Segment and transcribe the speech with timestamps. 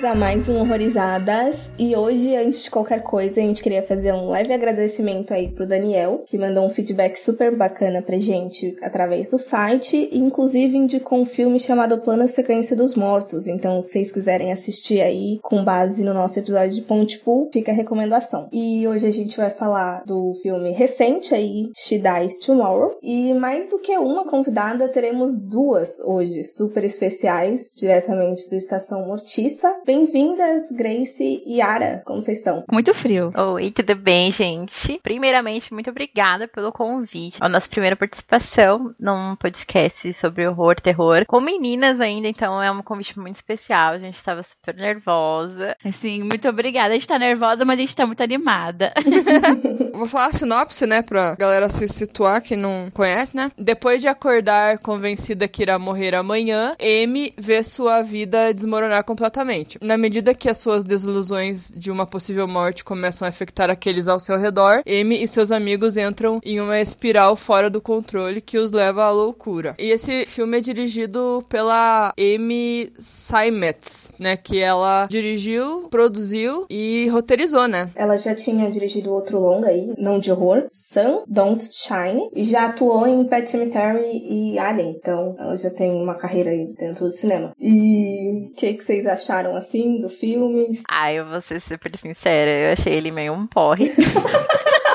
[0.00, 1.70] Bem-vindos a mais um Horrorizadas.
[1.78, 5.66] E hoje, antes de qualquer coisa, a gente queria fazer um leve agradecimento aí pro
[5.66, 11.20] Daniel, que mandou um feedback super bacana pra gente através do site, e inclusive indicou
[11.20, 13.46] um filme chamado Plano Sequência dos Mortos.
[13.46, 17.70] Então, se vocês quiserem assistir aí com base no nosso episódio de Ponte Pool, fica
[17.70, 18.48] a recomendação.
[18.52, 22.96] E hoje a gente vai falar do filme recente aí, She Dies Tomorrow.
[23.02, 29.70] E mais do que uma convidada, teremos duas hoje, super especiais, diretamente do Estação Mortiça.
[29.92, 32.00] Bem-vindas, Grace e Yara.
[32.06, 32.62] Como vocês estão?
[32.70, 33.32] Muito frio.
[33.36, 35.00] Oi, tudo bem, gente?
[35.02, 37.42] Primeiramente, muito obrigada pelo convite.
[37.42, 42.70] É a nossa primeira participação num podcast sobre horror, terror, com meninas ainda, então é
[42.70, 43.94] um convite muito especial.
[43.94, 45.76] A gente estava super nervosa.
[45.84, 46.90] Assim, muito obrigada.
[46.90, 48.94] A gente tá nervosa, mas a gente tá muito animada.
[49.92, 53.50] Vou falar a sinopse, né, pra galera se situar, que não conhece, né?
[53.58, 59.79] Depois de acordar convencida que irá morrer amanhã, Amy vê sua vida desmoronar completamente.
[59.80, 64.20] Na medida que as suas desilusões de uma possível morte começam a afetar aqueles ao
[64.20, 68.70] seu redor, Amy e seus amigos entram em uma espiral fora do controle que os
[68.70, 69.74] leva à loucura.
[69.78, 77.66] E esse filme é dirigido pela Amy Seimetz, né, que ela dirigiu, produziu e roteirizou,
[77.66, 77.90] né?
[77.94, 82.66] Ela já tinha dirigido outro longa aí, não de horror, Sun Don't Shine, e já
[82.66, 87.12] atuou em Pet Cemetery e Alien, então ela já tem uma carreira aí dentro do
[87.12, 87.52] cinema.
[87.58, 90.78] E o que, que vocês acharam assim do filme?
[90.88, 93.90] Ah, eu vou ser super sincera, eu achei ele meio um porre.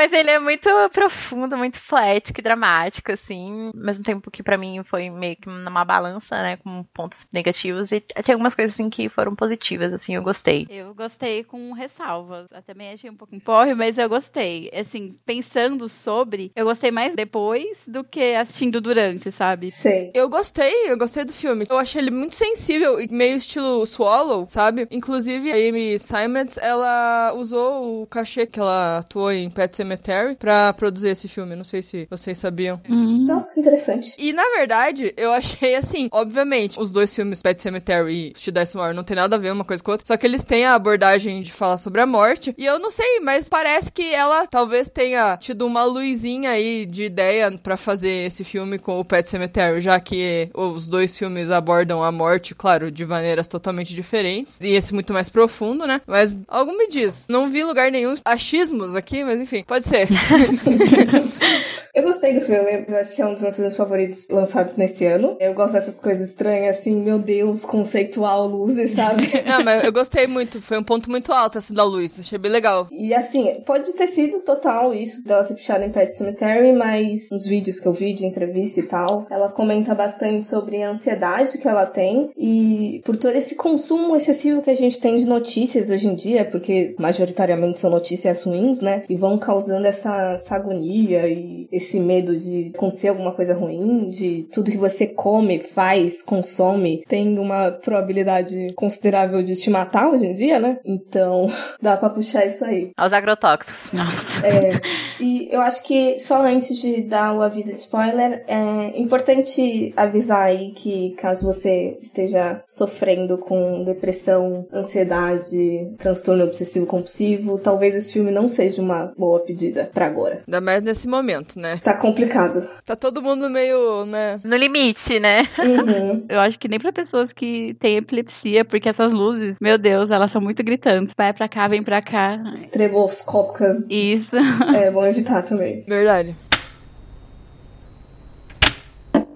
[0.00, 3.70] Mas ele é muito profundo, muito poético e dramático, assim.
[3.74, 6.56] Ao mesmo tempo que pra mim foi meio que numa balança, né?
[6.56, 7.92] Com pontos negativos.
[7.92, 10.66] E tem algumas coisas, assim, que foram positivas, assim, eu gostei.
[10.70, 12.46] Eu gostei com ressalvas.
[12.50, 14.70] Eu também achei um pouco porre, mas eu gostei.
[14.72, 19.70] Assim, pensando sobre, eu gostei mais depois do que assistindo durante, sabe?
[19.70, 20.10] Sei.
[20.14, 21.66] Eu gostei, eu gostei do filme.
[21.68, 24.88] Eu achei ele muito sensível e meio estilo Swallow, sabe?
[24.90, 30.72] Inclusive, a Amy Simons, ela usou o cachê que ela atuou em Pet Cemetery pra
[30.72, 31.56] produzir esse filme.
[31.56, 32.80] Não sei se vocês sabiam.
[32.88, 33.26] Hum.
[33.26, 34.14] Nossa, que interessante.
[34.18, 38.70] E na verdade, eu achei assim, obviamente, os dois filmes Pet Cemetery e She Dies
[38.70, 40.64] Tomorrow não tem nada a ver uma coisa com a outra, só que eles têm
[40.64, 42.54] a abordagem de falar sobre a morte.
[42.56, 47.04] E eu não sei, mas parece que ela talvez tenha tido uma luzinha aí de
[47.04, 52.02] ideia pra fazer esse filme com o Pet Cemetery, já que os dois filmes abordam
[52.02, 56.00] a morte, claro, de maneiras totalmente diferentes, e esse muito mais profundo, né?
[56.06, 60.08] Mas algo me diz, não vi lugar nenhum achismos aqui, mas enfim, pode ser.
[61.92, 65.04] Eu gostei do filme, eu acho que é um dos meus filmes favoritos lançados nesse
[65.06, 65.36] ano.
[65.40, 69.24] Eu gosto dessas coisas estranhas, assim, meu Deus, conceitual, luzes, sabe?
[69.44, 70.62] Não, mas eu gostei muito.
[70.62, 72.18] Foi um ponto muito alto, assim, da luz.
[72.20, 72.86] Achei bem legal.
[72.92, 77.44] E assim, pode ter sido total isso dela ter puxado em Pet Cemetery, mas nos
[77.44, 81.66] vídeos que eu vi de entrevista e tal, ela comenta bastante sobre a ansiedade que
[81.66, 86.06] ela tem e por todo esse consumo excessivo que a gente tem de notícias hoje
[86.06, 89.02] em dia, porque majoritariamente são notícias ruins, né?
[89.08, 94.46] E vão causando essa, essa agonia e esse medo de acontecer alguma coisa ruim, de
[94.52, 100.34] tudo que você come, faz, consome, tem uma probabilidade considerável de te matar hoje em
[100.34, 100.78] dia, né?
[100.84, 101.46] Então,
[101.80, 102.90] dá pra puxar isso aí.
[102.96, 103.92] Aos agrotóxicos.
[103.92, 104.46] Nossa.
[104.46, 104.80] É,
[105.20, 110.46] e eu acho que só antes de dar o aviso de spoiler, é importante avisar
[110.46, 118.30] aí que caso você esteja sofrendo com depressão, ansiedade, transtorno obsessivo compulsivo, talvez esse filme
[118.30, 120.42] não seja uma boa pedida pra agora.
[120.46, 121.69] Ainda mais nesse momento, né?
[121.78, 122.68] Tá complicado.
[122.84, 124.40] Tá todo mundo meio, né?
[124.44, 125.42] No limite, né?
[125.58, 126.24] Uhum.
[126.28, 130.30] Eu acho que nem pra pessoas que têm epilepsia, porque essas luzes, meu Deus, elas
[130.30, 131.14] são muito gritantes.
[131.16, 132.38] Vai pra cá, vem pra cá.
[132.54, 134.36] Estreboscópicas Isso.
[134.74, 135.84] é bom evitar também.
[135.86, 136.36] Verdade.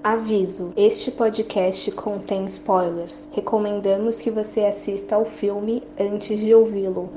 [0.04, 3.30] Aviso: este podcast contém spoilers.
[3.34, 7.10] Recomendamos que você assista ao filme antes de ouvi-lo.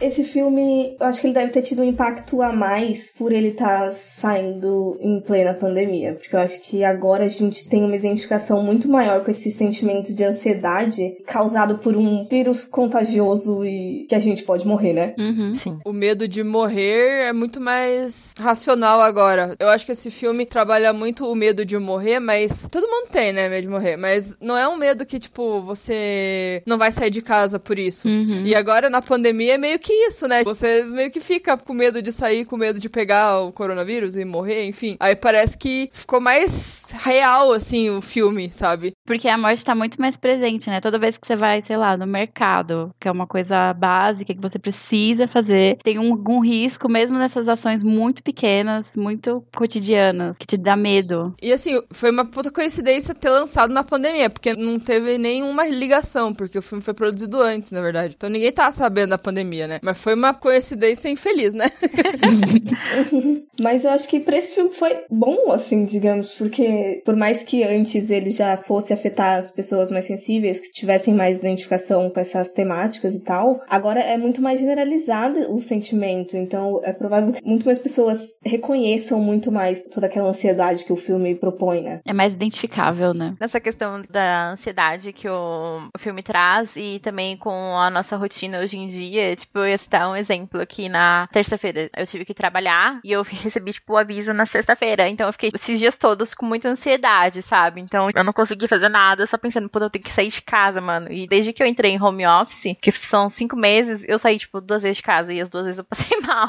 [0.00, 3.48] Esse filme, eu acho que ele deve ter tido um impacto a mais por ele
[3.48, 6.14] estar tá saindo em plena pandemia.
[6.14, 10.12] Porque eu acho que agora a gente tem uma identificação muito maior com esse sentimento
[10.12, 15.14] de ansiedade causado por um vírus contagioso e que a gente pode morrer, né?
[15.18, 15.54] Uhum.
[15.54, 15.78] Sim.
[15.84, 19.54] O medo de morrer é muito mais racional agora.
[19.58, 23.32] Eu acho que esse filme trabalha muito o medo de morrer, mas todo mundo tem,
[23.32, 27.10] né, medo de morrer, mas não é um medo que tipo você não vai sair
[27.10, 28.08] de casa por isso.
[28.08, 28.42] Uhum.
[28.44, 30.42] E agora na pandemia é meio que que isso, né?
[30.42, 34.24] Você meio que fica com medo de sair, com medo de pegar o coronavírus e
[34.24, 34.96] morrer, enfim.
[34.98, 38.94] Aí parece que ficou mais real, assim, o filme, sabe?
[39.12, 40.80] Porque a morte tá muito mais presente, né?
[40.80, 44.40] Toda vez que você vai, sei lá, no mercado, que é uma coisa básica que
[44.40, 50.46] você precisa fazer, tem um, algum risco, mesmo nessas ações muito pequenas, muito cotidianas, que
[50.46, 51.34] te dá medo.
[51.42, 56.32] E assim, foi uma puta coincidência ter lançado na pandemia, porque não teve nenhuma ligação,
[56.32, 58.14] porque o filme foi produzido antes, na verdade.
[58.16, 59.78] Então ninguém tava sabendo da pandemia, né?
[59.82, 61.66] Mas foi uma coincidência infeliz, né?
[63.60, 67.62] Mas eu acho que pra esse filme foi bom, assim, digamos, porque por mais que
[67.62, 72.52] antes ele já fosse afetar as pessoas mais sensíveis, que tivessem mais identificação com essas
[72.52, 76.36] temáticas e tal, agora é muito mais generalizado o sentimento.
[76.36, 80.96] Então é provável que muito mais pessoas reconheçam muito mais toda aquela ansiedade que o
[80.96, 82.00] filme propõe, né?
[82.06, 83.34] É mais identificável, né?
[83.40, 88.76] Nessa questão da ansiedade que o, filme traz e também com a nossa rotina hoje
[88.76, 91.90] em dia, tipo, eu ia citar um exemplo aqui na terça-feira.
[91.96, 95.08] Eu tive que trabalhar e eu recebi, tipo, o aviso na sexta-feira.
[95.08, 97.80] Então eu fiquei esses dias todos com muita ansiedade, sabe?
[97.80, 100.80] Então eu não consegui fazer nada, só pensando, pô, eu tenho que sair de casa,
[100.80, 101.10] mano.
[101.12, 104.60] E desde que eu entrei em home office, que são cinco meses, eu saí, tipo,
[104.60, 106.48] duas vezes de casa e as duas vezes eu passei mal.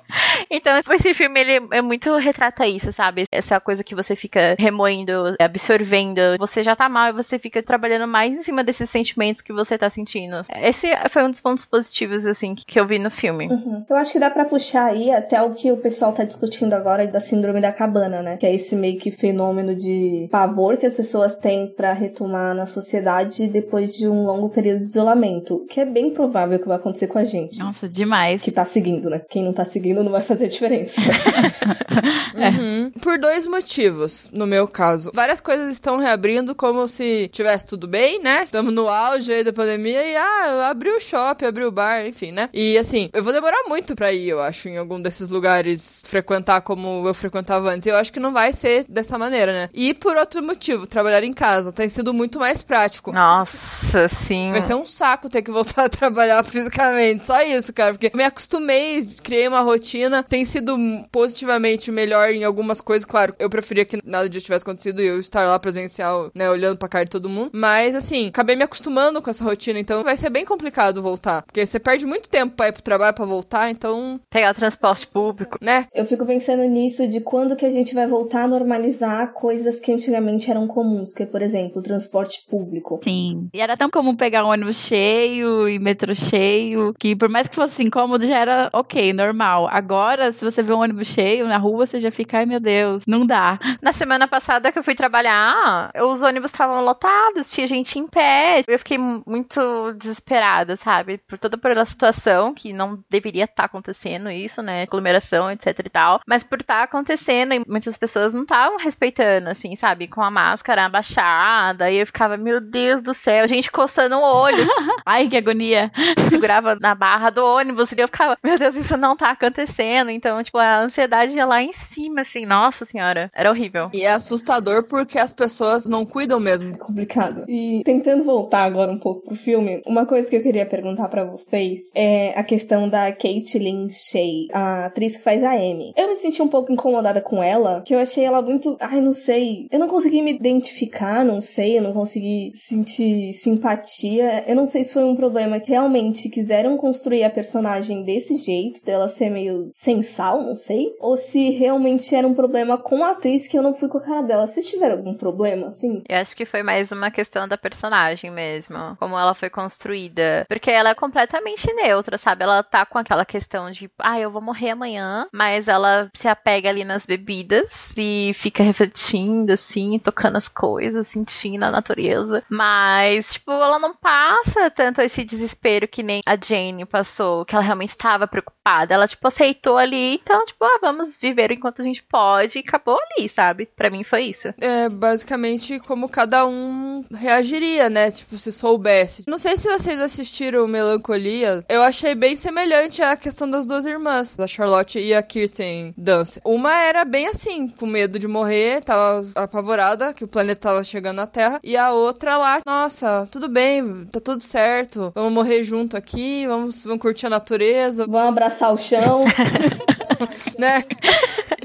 [0.50, 3.24] então esse filme, ele é muito retrata isso, sabe?
[3.30, 6.20] Essa coisa que você fica remoendo, absorvendo.
[6.38, 9.76] Você já tá mal e você fica trabalhando mais em cima desses sentimentos que você
[9.76, 10.42] tá sentindo.
[10.62, 13.48] Esse foi um dos pontos positivos, assim, que eu vi no filme.
[13.48, 13.84] Uhum.
[13.88, 17.06] Eu acho que dá para puxar aí até o que o pessoal tá discutindo agora
[17.06, 18.36] da síndrome da cabana, né?
[18.36, 22.66] Que é esse meio que fenômeno de pavor que as pessoas têm para retomar na
[22.66, 27.06] sociedade depois de um longo período de isolamento, que é bem provável que vai acontecer
[27.06, 27.58] com a gente.
[27.58, 28.42] Nossa, demais.
[28.42, 29.22] Que tá seguindo, né?
[29.28, 31.00] Quem não tá seguindo não vai fazer diferença.
[32.34, 32.90] uhum.
[33.00, 35.10] Por dois motivos, no meu caso.
[35.14, 38.44] Várias coisas estão reabrindo como se tivesse tudo bem, né?
[38.44, 42.32] Estamos no auge aí da pandemia e, ah, abriu o shopping, abriu o bar, enfim,
[42.32, 42.48] né?
[42.52, 46.60] E assim, eu vou demorar muito pra ir, eu acho, em algum desses lugares frequentar
[46.60, 47.86] como eu frequentava antes.
[47.86, 49.68] Eu acho que não vai ser dessa maneira, né?
[49.72, 53.12] E por outro motivo, trabalhar em casa tem sido muito mais prático.
[53.12, 54.52] Nossa, sim.
[54.52, 57.24] Vai ser um saco ter que voltar a trabalhar fisicamente.
[57.24, 57.92] Só isso, cara.
[57.92, 60.22] Porque eu me acostumei, criei uma rotina.
[60.22, 60.76] Tem sido
[61.10, 63.04] positivamente melhor em algumas coisas.
[63.04, 66.48] Claro, eu preferia que nada disso tivesse acontecido e eu estar lá presencial, né?
[66.50, 67.50] Olhando pra cara de todo mundo.
[67.52, 69.78] Mas, assim, acabei me acostumando com essa rotina.
[69.78, 71.42] Então vai ser bem complicado voltar.
[71.42, 73.70] Porque você perde muito tempo pra ir pro trabalho, pra voltar.
[73.70, 74.20] Então.
[74.30, 75.58] Pegar o transporte público.
[75.60, 75.86] Né?
[75.94, 79.92] Eu fico pensando nisso de quando que a gente vai voltar a normalizar coisas que
[79.92, 81.12] antigamente eram comuns.
[81.14, 83.00] Que, por exemplo, o transporte público.
[83.04, 83.48] Sim.
[83.52, 87.54] E era tão comum pegar um ônibus cheio e metrô cheio, que por mais que
[87.54, 89.68] fosse incômodo, já era ok, normal.
[89.70, 93.04] Agora, se você vê um ônibus cheio na rua, você já fica, ai meu Deus,
[93.06, 93.58] não dá.
[93.82, 98.62] Na semana passada que eu fui trabalhar, os ônibus estavam lotados, tinha gente em pé.
[98.66, 101.18] Eu fiquei muito desesperada, sabe?
[101.18, 104.82] Por toda pela situação, que não deveria estar tá acontecendo isso, né?
[104.82, 106.20] Aglomeração, etc e tal.
[106.26, 110.08] Mas por estar tá acontecendo, e muitas pessoas não estavam respeitando, assim, sabe?
[110.08, 111.43] Com a máscara abaixada.
[111.90, 114.66] E eu ficava, meu Deus do céu, gente coçando o olho.
[115.04, 115.90] ai, que agonia.
[116.28, 120.10] Segurava na barra do ônibus e eu ficava, meu Deus, isso não tá acontecendo.
[120.10, 123.90] Então, tipo, a ansiedade ia lá em cima, assim, nossa senhora, era horrível.
[123.92, 126.76] E é assustador porque as pessoas não cuidam mesmo.
[126.78, 127.44] Complicado.
[127.48, 131.24] E tentando voltar agora um pouco pro filme, uma coisa que eu queria perguntar para
[131.24, 135.92] vocês é a questão da Caitlyn Shea, a atriz que faz a Amy.
[135.96, 139.12] Eu me senti um pouco incomodada com ela, que eu achei ela muito, ai, não
[139.12, 144.44] sei, eu não consegui me identificar, não sei, eu não consegui sentir simpatia.
[144.48, 148.84] Eu não sei se foi um problema que realmente quiseram construir a personagem desse jeito,
[148.84, 153.12] dela ser meio sem sal, não sei, ou se realmente era um problema com a
[153.12, 154.46] atriz que eu não fui com a cara dela.
[154.46, 156.02] Vocês tiveram algum problema, assim?
[156.08, 160.44] Eu acho que foi mais uma questão da personagem mesmo, como ela foi construída.
[160.48, 162.44] Porque ela é completamente neutra, sabe?
[162.44, 166.68] Ela tá com aquela questão de, ah, eu vou morrer amanhã, mas ela se apega
[166.68, 172.42] ali nas bebidas e fica refletindo, assim, tocando as coisas, sentindo a natureza.
[172.48, 177.64] Mas, tipo, ela não passa tanto esse desespero que nem a Jane passou, que ela
[177.64, 178.94] realmente estava preocupada.
[178.94, 182.98] Ela, tipo, aceitou ali, então, tipo, ah, vamos viver enquanto a gente pode e acabou
[182.98, 183.66] ali, sabe?
[183.66, 184.48] Para mim foi isso.
[184.60, 188.10] É basicamente como cada um reagiria, né?
[188.10, 189.24] Tipo, se soubesse.
[189.26, 194.38] Não sei se vocês assistiram Melancolia, eu achei bem semelhante à questão das duas irmãs,
[194.38, 196.38] a Charlotte e a Kirsten Dunst.
[196.44, 201.13] Uma era bem assim, com medo de morrer, tava apavorada que o planeta tava chegando
[201.14, 205.96] na Terra, e a outra lá, nossa, tudo bem, tá tudo certo, vamos morrer junto
[205.96, 208.06] aqui, vamos, vamos curtir a natureza.
[208.06, 209.24] Vamos abraçar o chão.
[210.58, 210.84] né?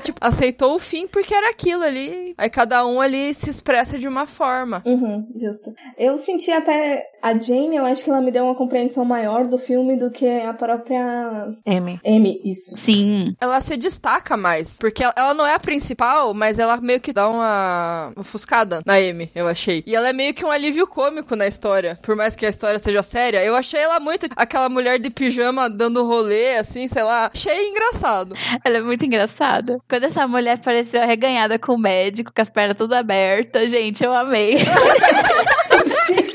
[0.09, 2.33] Tipo, aceitou o fim porque era aquilo ali.
[2.37, 4.81] Aí cada um ali se expressa de uma forma.
[4.85, 5.71] Uhum, justo.
[5.97, 9.57] Eu senti até a Jane, eu acho que ela me deu uma compreensão maior do
[9.57, 11.99] filme do que a própria M.
[12.05, 12.75] Amy, isso.
[12.77, 13.35] Sim.
[13.39, 17.13] Ela se destaca mais, porque ela- ela não é a principal, mas ela meio que
[17.13, 19.83] dá uma ofuscada na Amy, eu achei.
[19.85, 22.79] E ela é meio que um alívio cômico na história, por mais que a história
[22.79, 23.43] seja séria.
[23.43, 27.29] Eu achei ela muito aquela mulher de pijama dando rolê, assim, sei lá.
[27.33, 28.33] Achei engraçado.
[28.63, 29.77] Ela é muito engraçada.
[29.99, 34.13] Quando essa mulher apareceu arreganhada com o médico, com as pernas tudo abertas, gente, eu
[34.13, 34.59] amei.
[34.59, 36.23] Ai,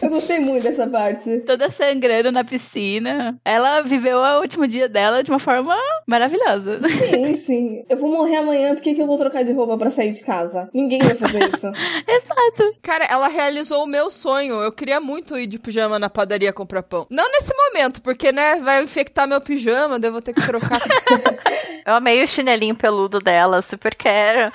[0.00, 1.40] Eu gostei muito dessa parte.
[1.40, 3.38] Toda sangrando na piscina.
[3.44, 5.76] Ela viveu o último dia dela de uma forma
[6.06, 6.80] maravilhosa.
[6.80, 7.84] Sim, sim.
[7.88, 10.22] Eu vou morrer amanhã, por que, que eu vou trocar de roupa pra sair de
[10.22, 10.68] casa?
[10.74, 11.66] Ninguém vai fazer isso.
[12.06, 12.78] Exato.
[12.82, 14.54] Cara, ela realizou o meu sonho.
[14.56, 17.06] Eu queria muito ir de pijama na padaria comprar pão.
[17.10, 20.80] Não nesse momento, porque, né, vai infectar meu pijama, daí eu vou ter que trocar.
[21.84, 24.52] Eu amei o chinelinho peludo dela, super quero.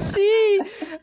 [0.00, 0.60] assim.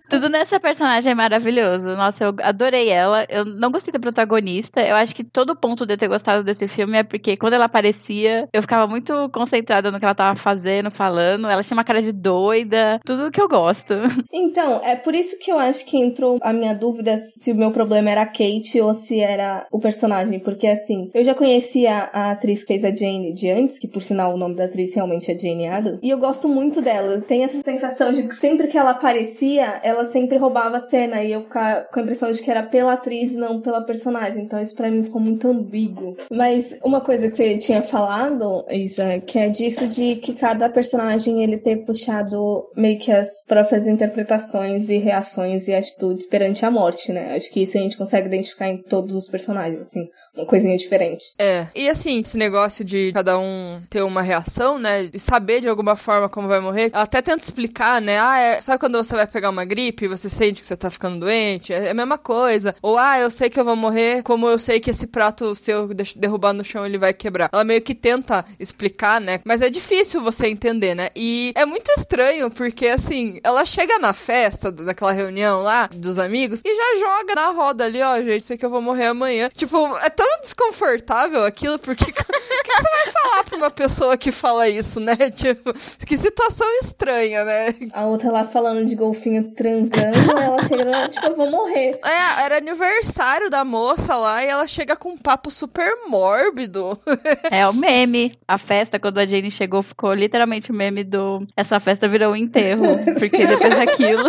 [0.10, 1.90] Tudo nessa personagem é maravilhoso.
[1.96, 3.26] Nossa, eu adorei ela.
[3.30, 4.82] Eu não gostei da protagonista.
[4.82, 7.66] Eu acho que todo ponto de eu ter gostado desse filme é porque quando ela
[7.66, 11.50] aparecia, eu ficava muito concentrada no que ela tava fazendo, falando.
[11.50, 13.00] Ela tinha uma cara de doida.
[13.06, 13.94] Tudo que eu gosto.
[14.34, 17.72] Então, é por isso que eu acho que entrou a minha dúvida se o meu
[17.72, 20.40] problema era a Kate ou se era o personagem.
[20.40, 24.02] Porque, assim, eu já conhecia a atriz que fez a Jane de antes, que por
[24.02, 26.04] sinal o nome da atriz realmente é Jane Adams.
[26.04, 27.14] E eu gosto muito dela.
[27.14, 31.24] Eu tenho essa sensação de que sempre que ela aparecia, ela sempre roubava a cena.
[31.24, 34.44] E eu ficava com a impressão de que era pela atriz e não pela personagem.
[34.44, 36.16] Então isso pra mim ficou muito ambíguo.
[36.32, 41.44] Mas uma coisa que você tinha falado, Isa, que é disso de que cada personagem
[41.44, 47.12] ele ter puxado meio que as próprias interpretações e reações e atitudes perante a morte,
[47.12, 47.36] né?
[47.36, 51.34] Acho que isso a gente consegue identificar em todos os personagens, assim, uma coisinha diferente.
[51.40, 51.68] É.
[51.76, 55.10] E assim, esse negócio de cada um ter uma reação, né?
[55.12, 56.92] E saber de alguma forma como vai morrer.
[56.94, 58.20] Ela até tenta explicar, né?
[58.20, 58.62] Ah, é...
[58.62, 61.74] sabe quando você vai pegar uma gripe e você sente que você tá ficando doente?
[61.74, 62.76] É a mesma coisa.
[62.82, 65.72] Ou, ah, eu sei que eu vou morrer, como eu sei que esse prato, se
[65.72, 67.50] eu derrubar no chão, ele vai quebrar.
[67.52, 69.40] Ela meio que tenta explicar, né?
[69.44, 71.10] Mas é difícil você entender, né?
[71.16, 76.62] E é muito estranho, porque assim, ela chega na festa daquela reunião lá dos amigos
[76.64, 79.50] e já joga na roda ali, ó, gente, sei que eu vou morrer amanhã.
[79.54, 84.32] Tipo, é tão desconfortável aquilo, porque o que você vai falar pra uma pessoa que
[84.32, 85.16] fala isso, né?
[85.38, 85.74] Tipo,
[86.06, 87.76] que situação estranha, né?
[87.94, 92.00] A outra lá falando de golfinho transando, ela chega lá, tipo, eu vou morrer.
[92.04, 97.00] É, era aniversário da moça lá e ela chega com um papo super mórbido.
[97.50, 98.38] É o meme.
[98.48, 101.46] A festa, quando a Jane chegou, ficou literalmente o meme do.
[101.56, 102.84] Essa festa virou um enterro.
[103.18, 104.24] Porque depois daquilo.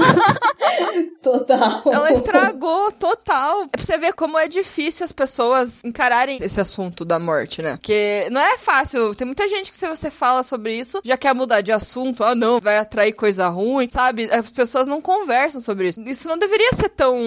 [1.22, 1.82] Total.
[1.86, 3.64] Ela estragou total.
[3.64, 7.72] É pra você ver como é difícil as pessoas encararem esse assunto da morte, né?
[7.72, 9.14] Porque não é fácil.
[9.14, 12.22] Tem muita gente que se você fala sobre isso, já quer mudar de assunto.
[12.24, 14.28] Ah, não, vai atrair coisa ruim, sabe?
[14.30, 16.00] As pessoas não conversam sobre isso.
[16.02, 17.18] Isso não deveria ser tão,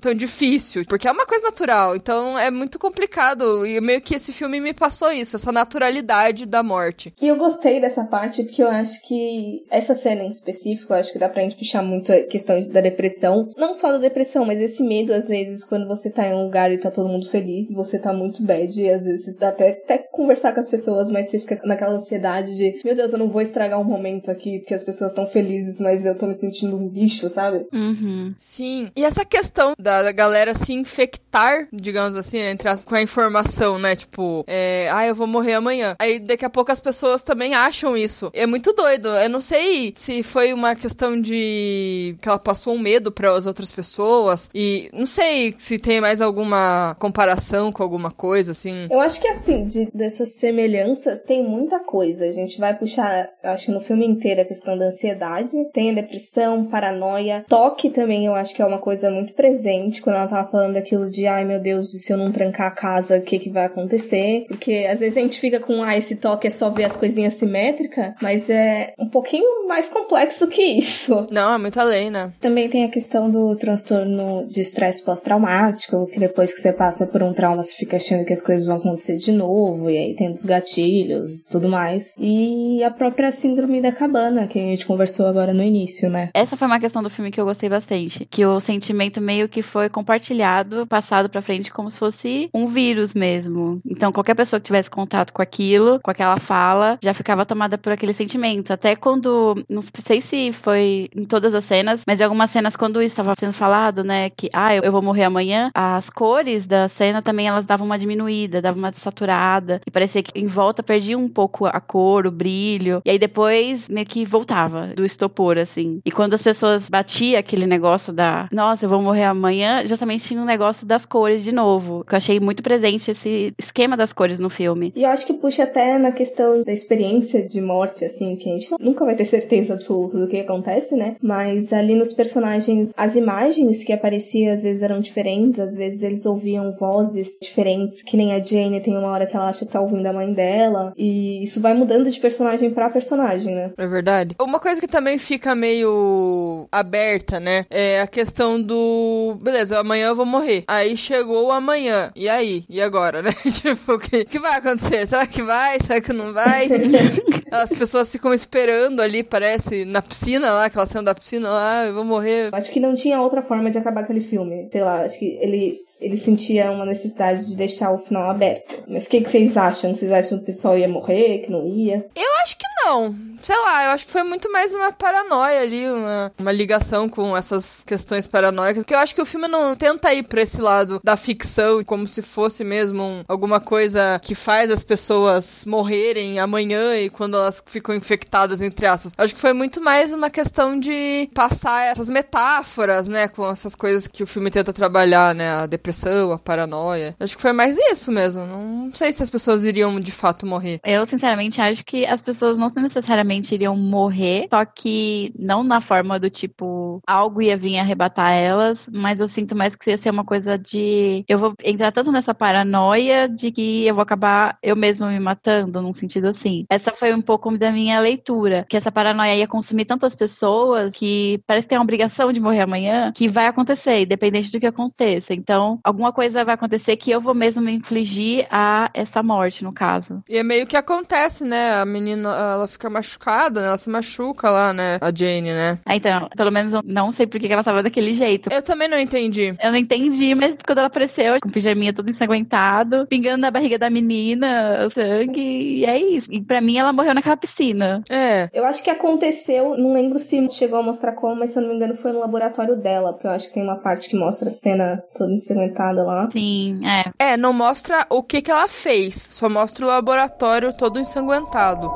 [0.00, 1.96] tão difícil, porque é uma coisa natural.
[1.96, 3.66] Então é muito complicado.
[3.66, 7.14] E meio que esse filme me passou isso, essa naturalidade da morte.
[7.20, 11.18] E eu gostei dessa parte porque eu acho que essa cena em específico, acho que
[11.18, 13.50] dá pra gente puxar muito a questão da depressão.
[13.56, 16.72] Não só da depressão, mas esse medo, às vezes, quando você tá em um lugar
[16.72, 19.98] e tá todo mundo feliz, você tá muito bad, e às vezes dá até, até
[19.98, 23.40] conversar com as pessoas, mas você fica naquela ansiedade de, meu Deus, eu não vou
[23.40, 26.88] estragar um momento aqui porque as pessoas estão felizes, mas eu tô me sentindo um
[26.88, 27.66] bicho, sabe?
[27.72, 28.34] Uhum.
[28.36, 28.90] Sim.
[28.96, 33.02] E essa questão da, da galera se infectar, digamos assim, né, entre as, com a
[33.02, 33.96] informação, né?
[33.96, 35.96] Tipo, é, ah, eu vou morrer amanhã.
[35.98, 38.30] Aí daqui a pouco as pessoas também acham isso.
[38.34, 39.08] É muito doido.
[39.08, 43.46] Eu não sei se foi uma questão de que ela passou um medo para as
[43.46, 48.86] outras pessoas e não sei se tem mais alguma comparação com alguma coisa assim.
[48.90, 52.24] Eu acho que assim, de, dessas semelhanças tem muita coisa.
[52.24, 55.90] A gente vai puxar, eu acho que no filme inteiro a questão da ansiedade, tem
[55.90, 60.28] a depressão, paranoia, toque também eu acho que é uma coisa muito presente quando ela
[60.28, 63.22] tava falando daquilo de ai meu Deus, de se eu não trancar a casa, o
[63.22, 64.44] que que vai acontecer?
[64.48, 67.34] Porque às vezes a gente fica com ah, esse toque é só ver as coisinhas
[67.34, 71.26] simétricas, mas é um pouquinho mais complexo que isso.
[71.30, 72.32] Não, é muito além, né?
[72.40, 77.22] Também tem a questão do transtorno de estresse pós-traumático, que depois que você passa por
[77.22, 80.30] um trauma, você fica achando que as coisas vão acontecer de novo, e aí tem
[80.30, 82.14] os gatilhos e tudo mais.
[82.18, 86.30] E a própria síndrome da cabana, que a gente conversou agora no início, né?
[86.34, 88.26] Essa foi uma questão do filme que eu gostei bastante.
[88.30, 93.14] Que o sentimento meio que foi compartilhado, passado pra frente, como se fosse um vírus
[93.14, 93.80] mesmo.
[93.84, 97.92] Então, qualquer pessoa que tivesse contato com aquilo, com aquela fala, já ficava tomada por
[97.92, 98.72] aquele sentimento.
[98.72, 99.54] Até quando.
[99.68, 103.34] Não sei se foi em todas as cenas, mas em algumas cenas, quando o estava
[103.38, 107.64] sendo falado, né, que ah, eu vou morrer amanhã, as cores da cena também elas
[107.70, 111.80] davam uma diminuída, davam uma saturada, e parecia que em volta perdia um pouco a
[111.80, 116.00] cor, o brilho, e aí depois meio que voltava do estopor, assim.
[116.04, 120.42] E quando as pessoas batiam aquele negócio da, nossa, eu vou morrer amanhã, justamente tinha
[120.42, 124.40] um negócio das cores de novo, que eu achei muito presente esse esquema das cores
[124.40, 124.92] no filme.
[124.96, 128.52] E eu acho que puxa até na questão da experiência de morte, assim, que a
[128.54, 131.14] gente nunca vai ter certeza absoluta do que acontece, né?
[131.22, 136.26] Mas ali nos personagens, as imagens que apareciam às vezes eram diferentes, às vezes eles
[136.26, 137.59] ouviam vozes diferentes,
[138.04, 140.32] que nem a Jane tem uma hora que ela acha que tá ouvindo a mãe
[140.32, 143.72] dela, e isso vai mudando de personagem para personagem, né?
[143.76, 144.34] É verdade.
[144.40, 147.66] Uma coisa que também fica meio aberta, né?
[147.70, 149.36] É a questão do.
[149.40, 150.64] Beleza, amanhã eu vou morrer.
[150.66, 152.10] Aí chegou o amanhã.
[152.14, 152.64] E aí?
[152.68, 153.32] E agora, né?
[153.50, 155.06] tipo, o que, que vai acontecer?
[155.06, 155.78] Será que vai?
[155.80, 156.68] Será que não vai?
[157.50, 161.94] As pessoas ficam esperando ali, parece, na piscina lá, aquela cena da piscina lá, eu
[161.94, 162.50] vou morrer.
[162.52, 164.68] Acho que não tinha outra forma de acabar aquele filme.
[164.70, 168.82] Sei lá, acho que ele, ele sentia uma necessidade de deixar o final aberto.
[168.88, 169.94] Mas o que, que vocês acham?
[169.94, 172.06] Vocês acham que o pessoal ia morrer, que não ia?
[172.14, 173.14] Eu acho que não.
[173.42, 177.36] Sei lá, eu acho que foi muito mais uma paranoia ali, uma, uma ligação com
[177.36, 178.84] essas questões paranoicas.
[178.84, 182.06] Que eu acho que o filme não tenta ir pra esse lado da ficção, como
[182.06, 187.62] se fosse mesmo um, alguma coisa que faz as pessoas morrerem amanhã e quando elas
[187.64, 189.12] ficam infectadas, entre aspas.
[189.16, 194.06] Acho que foi muito mais uma questão de passar essas metáforas, né, com essas coisas
[194.06, 197.14] que o filme tenta trabalhar, né, a depressão, a paranoia.
[197.18, 198.46] Acho que foi mais isso mesmo.
[198.46, 200.80] Não sei se as pessoas iriam de fato morrer.
[200.84, 206.20] Eu, sinceramente, acho que as pessoas não necessariamente iriam morrer, só que não na forma
[206.20, 210.24] do tipo, algo ia vir arrebatar elas, mas eu sinto mais que ia ser uma
[210.24, 211.24] coisa de.
[211.28, 215.80] Eu vou entrar tanto nessa paranoia de que eu vou acabar eu mesma me matando,
[215.80, 216.66] num sentido assim.
[216.68, 221.40] Essa foi um pouco da minha leitura, que essa paranoia ia consumir tantas pessoas que
[221.46, 225.32] parece que tem a obrigação de morrer amanhã, que vai acontecer, independente do que aconteça.
[225.32, 229.72] Então, alguma coisa vai acontecer que eu vou mesmo me infligir a essa morte, no
[229.72, 230.22] caso.
[230.28, 231.74] E é meio que acontece, né?
[231.74, 233.68] A menina, ela fica machucada, né?
[233.68, 234.98] Ela se machuca lá, né?
[235.00, 235.78] A Jane, né?
[235.84, 238.52] Ah, então, pelo menos eu não sei por que ela tava daquele jeito.
[238.52, 239.54] Eu também não entendi.
[239.62, 243.78] Eu não entendi, mas quando ela apareceu, com o pijaminha todo ensanguentado, pingando na barriga
[243.78, 246.30] da menina, o sangue, e é isso.
[246.30, 248.02] E pra mim, ela morreu naquela piscina.
[248.10, 248.48] É.
[248.52, 251.70] Eu acho que aconteceu, não lembro se chegou a mostrar como, mas se eu não
[251.70, 254.48] me engano foi no laboratório dela, porque eu acho que tem uma parte que mostra
[254.48, 256.28] a cena toda ensanguentada lá.
[256.30, 257.10] Sim, é.
[257.22, 261.86] É, não mostra o que que ela fez, só mostra o laboratório todo ensanguentado.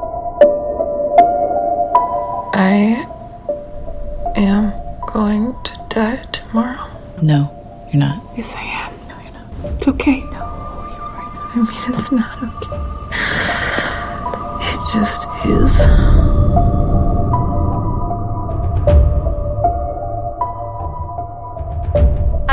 [2.54, 3.06] I
[4.36, 4.70] am
[5.14, 6.90] going to die tomorrow.
[7.22, 7.50] No,
[7.90, 8.20] you're not.
[8.36, 8.92] Yes, I am.
[9.08, 9.74] No, you're not.
[9.76, 10.20] It's okay.
[10.24, 10.44] No,
[10.92, 11.32] you're right.
[11.40, 12.76] I mean, it's not okay.
[14.60, 16.13] It just is.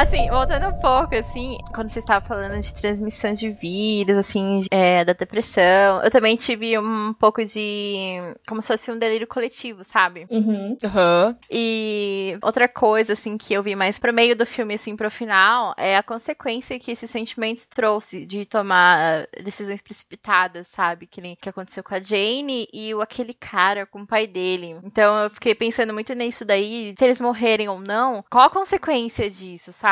[0.02, 5.06] Assim, voltando um pouco, assim, quando você estava falando de transmissão de vírus, assim, é,
[5.06, 8.16] da depressão, eu também tive um pouco de.
[8.48, 10.26] como se fosse um delírio coletivo, sabe?
[10.32, 10.76] Uhum.
[10.84, 11.38] Aham.
[11.52, 15.76] E outra coisa, assim, que eu vi mais pro meio do filme, assim, pro final,
[15.78, 21.06] é a consequência que esse sentimento trouxe de tomar decisões precipitadas, sabe?
[21.06, 24.80] Que nem que aconteceu com a Jane e o aquele cara com o pai dele.
[24.84, 29.30] Então eu fiquei pensando muito nisso daí, se eles morrerem ou não, qual a consequência
[29.30, 29.91] disso, sabe?